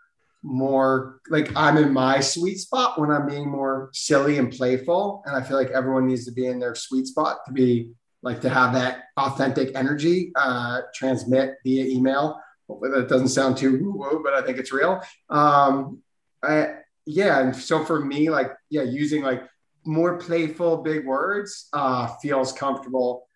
more 0.44 1.22
like 1.30 1.52
I'm 1.56 1.78
in 1.78 1.92
my 1.92 2.20
sweet 2.20 2.60
spot 2.60 3.00
when 3.00 3.12
I'm 3.12 3.28
being 3.28 3.50
more 3.50 3.90
silly 3.94 4.38
and 4.38 4.52
playful, 4.52 5.24
and 5.26 5.36
I 5.36 5.42
feel 5.42 5.58
like 5.58 5.70
everyone 5.70 6.08
needs 6.08 6.26
to 6.26 6.32
be 6.32 6.48
in 6.48 6.60
their 6.60 6.76
sweet 6.76 7.08
spot 7.08 7.40
to 7.48 7.52
be 7.52 7.92
like 8.22 8.42
to 8.42 8.50
have 8.50 8.74
that 8.74 9.04
authentic 9.18 9.76
energy 9.76 10.32
uh, 10.36 10.82
transmit 10.94 11.56
via 11.64 11.86
email. 11.86 12.42
Hopefully 12.68 12.92
that 12.92 13.08
doesn't 13.08 13.28
sound 13.28 13.58
too 13.58 13.94
woo 13.94 14.22
but 14.24 14.34
I 14.34 14.42
think 14.42 14.58
it's 14.58 14.74
real. 14.74 15.02
Um, 15.30 16.02
I, 16.44 16.70
yeah, 17.06 17.40
and 17.40 17.56
so 17.56 17.86
for 17.86 18.04
me, 18.04 18.30
like 18.30 18.52
yeah, 18.70 18.84
using 18.84 19.22
like 19.22 19.44
more 19.86 20.18
playful 20.18 20.78
big 20.78 21.06
words 21.06 21.68
uh, 21.74 22.08
feels 22.22 22.52
comfortable 22.54 23.28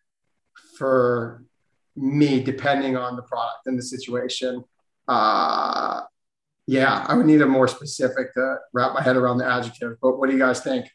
for 0.78 1.44
me 1.96 2.42
depending 2.42 2.96
on 2.98 3.16
the 3.16 3.22
product 3.24 3.68
and 3.68 3.78
the 3.78 3.84
situation 3.84 4.64
uh, 5.08 6.02
yeah 6.68 7.06
i 7.08 7.14
would 7.16 7.26
need 7.26 7.42
a 7.42 7.46
more 7.46 7.68
specific 7.68 8.34
to 8.34 8.56
wrap 8.74 8.94
my 8.94 9.02
head 9.02 9.16
around 9.18 9.38
the 9.38 9.46
adjective 9.46 9.96
but 10.02 10.18
what 10.18 10.28
do 10.28 10.34
you 10.36 10.40
guys 10.40 10.62
think 10.62 10.86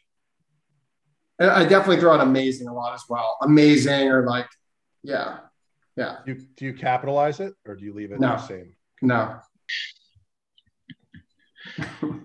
And 1.39 1.49
I 1.51 1.63
definitely 1.65 1.99
throw 1.99 2.13
out 2.13 2.21
amazing 2.21 2.67
a 2.69 2.73
lot 2.73 2.93
as 2.93 3.03
well. 3.09 3.35
Amazing 3.41 4.07
or 4.09 4.25
like, 4.25 4.47
yeah, 5.03 5.39
yeah. 5.97 6.19
You, 6.25 6.35
do 6.55 6.63
you 6.63 6.73
capitalize 6.73 7.41
it 7.41 7.53
or 7.67 7.75
do 7.75 7.83
you 7.83 7.93
leave 7.93 8.13
it 8.13 8.21
No. 8.21 8.37
the 8.37 8.47
same? 8.47 8.73
No. 9.01 9.39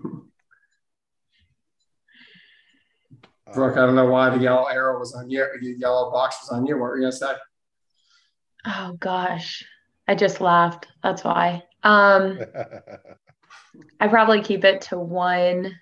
Brooke, 3.53 3.77
I 3.77 3.85
don't 3.85 3.95
know 3.95 4.05
why 4.09 4.29
the 4.29 4.41
yellow 4.43 4.65
arrow 4.65 4.99
was 4.99 5.13
on 5.13 5.29
you, 5.29 5.45
the 5.59 5.75
yellow 5.77 6.11
box 6.11 6.37
was 6.41 6.57
on 6.57 6.65
you. 6.65 6.75
What 6.75 6.89
were 6.89 6.97
you 6.97 7.03
gonna 7.03 7.11
say? 7.11 7.33
Oh 8.65 8.95
gosh. 8.99 9.63
I 10.07 10.15
just 10.15 10.41
laughed. 10.41 10.87
That's 11.03 11.23
why. 11.23 11.63
Um 11.83 12.39
I 13.99 14.07
probably 14.07 14.41
keep 14.41 14.63
it 14.65 14.81
to 14.83 14.99
one 14.99 15.73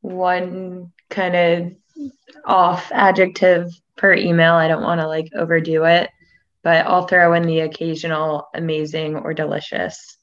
one 0.00 0.92
kind 1.10 1.34
of 1.34 1.72
off 2.44 2.90
adjective 2.92 3.70
per 3.96 4.14
email. 4.14 4.54
I 4.54 4.68
don't 4.68 4.82
want 4.82 5.00
to 5.00 5.08
like 5.08 5.28
overdo 5.34 5.84
it, 5.84 6.08
but 6.62 6.86
I'll 6.86 7.06
throw 7.06 7.34
in 7.34 7.42
the 7.42 7.60
occasional 7.60 8.46
amazing 8.54 9.16
or 9.16 9.34
delicious. 9.34 10.16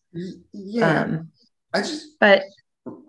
Yeah, 0.54 1.02
Um, 1.02 1.32
I 1.74 1.80
just 1.82 2.18
but 2.20 2.44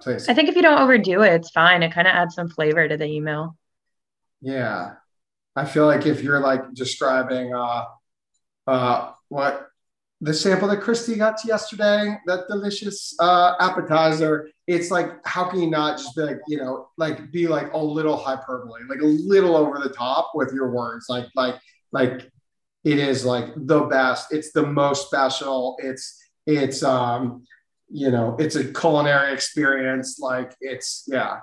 please. 0.00 0.28
I 0.28 0.34
think 0.34 0.48
if 0.48 0.56
you 0.56 0.62
don't 0.62 0.80
overdo 0.80 1.22
it, 1.22 1.34
it's 1.34 1.50
fine. 1.50 1.82
It 1.82 1.92
kind 1.92 2.06
of 2.06 2.12
adds 2.12 2.34
some 2.34 2.48
flavor 2.48 2.86
to 2.88 2.96
the 2.96 3.06
email. 3.06 3.56
Yeah. 4.40 4.94
I 5.54 5.64
feel 5.64 5.86
like 5.86 6.06
if 6.06 6.22
you're 6.22 6.40
like 6.40 6.74
describing 6.74 7.54
uh 7.54 7.84
uh 8.66 9.12
what 9.28 9.68
the 10.20 10.32
sample 10.32 10.68
that 10.68 10.80
Christy 10.80 11.16
got 11.16 11.36
to 11.38 11.48
yesterday, 11.48 12.16
that 12.26 12.48
delicious 12.48 13.14
uh 13.20 13.54
appetizer, 13.60 14.48
it's 14.66 14.90
like 14.90 15.10
how 15.26 15.48
can 15.48 15.60
you 15.60 15.70
not 15.70 15.98
just 15.98 16.14
be 16.16 16.22
like, 16.22 16.40
you 16.48 16.58
know, 16.58 16.88
like 16.96 17.30
be 17.32 17.46
like 17.48 17.72
a 17.72 17.78
little 17.78 18.16
hyperbole, 18.16 18.82
like 18.88 19.00
a 19.00 19.06
little 19.06 19.56
over 19.56 19.78
the 19.78 19.90
top 19.90 20.32
with 20.34 20.52
your 20.52 20.70
words. 20.70 21.06
Like 21.08 21.26
like 21.34 21.56
like 21.92 22.30
it 22.84 22.98
is 22.98 23.24
like 23.24 23.52
the 23.56 23.80
best, 23.80 24.32
it's 24.32 24.52
the 24.52 24.66
most 24.66 25.06
special, 25.06 25.76
it's 25.80 26.22
it's 26.46 26.82
um 26.82 27.42
you 27.88 28.10
know, 28.10 28.36
it's 28.38 28.56
a 28.56 28.72
culinary 28.72 29.32
experience, 29.32 30.18
like 30.18 30.54
it's 30.60 31.04
yeah, 31.06 31.40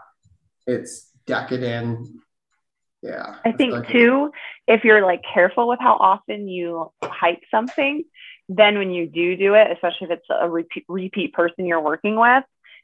it's 0.68 1.10
decadent. 1.26 2.10
Yeah. 3.02 3.36
I 3.44 3.52
think 3.52 3.88
too, 3.90 4.32
if 4.68 4.84
you're 4.86 5.06
like 5.06 5.22
careful 5.34 5.68
with 5.68 5.80
how 5.82 5.98
often 6.00 6.48
you 6.48 6.92
hype 7.04 7.42
something, 7.52 8.04
then 8.48 8.78
when 8.78 8.92
you 8.92 9.08
do 9.08 9.36
do 9.36 9.56
it, 9.56 9.68
especially 9.72 10.08
if 10.08 10.12
it's 10.12 10.28
a 10.30 10.50
repeat, 10.50 10.86
repeat 10.88 11.34
person 11.34 11.66
you're 11.66 11.82
working 11.82 12.18
with, 12.18 12.44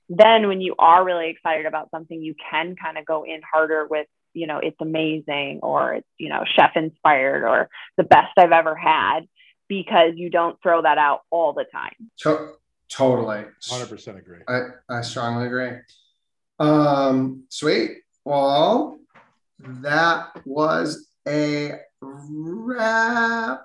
then 0.10 0.48
when 0.48 0.60
you 0.60 0.76
are 0.78 1.06
really 1.06 1.30
excited 1.30 1.66
about 1.66 1.90
something, 1.92 2.22
you 2.22 2.36
can 2.50 2.76
kind 2.76 2.98
of 2.98 3.06
go 3.06 3.24
in 3.24 3.42
harder 3.50 3.88
with, 3.88 4.08
you 4.34 4.48
know, 4.48 4.58
it's 4.58 4.80
amazing 4.82 5.60
or 5.64 5.94
it's, 5.96 6.08
you 6.18 6.30
know, 6.30 6.44
chef 6.56 6.72
inspired 6.76 7.44
or 7.44 7.70
the 7.96 8.04
best 8.04 8.38
I've 8.38 8.52
ever 8.52 8.76
had 8.76 9.22
because 9.70 10.14
you 10.16 10.30
don't 10.30 10.58
throw 10.62 10.82
that 10.82 10.98
out 10.98 11.22
all 11.30 11.54
the 11.54 11.66
time. 11.72 11.94
To- 12.22 12.59
totally. 12.90 13.46
100% 13.62 14.18
agree. 14.18 14.40
I, 14.48 14.62
I 14.90 15.02
strongly 15.02 15.48
agree. 15.48 15.72
Um, 16.60 17.46
sweet. 17.50 18.00
Well, 18.26 19.00
that 19.60 20.30
was 20.46 21.10
a 21.28 21.80
wrap 22.02 23.64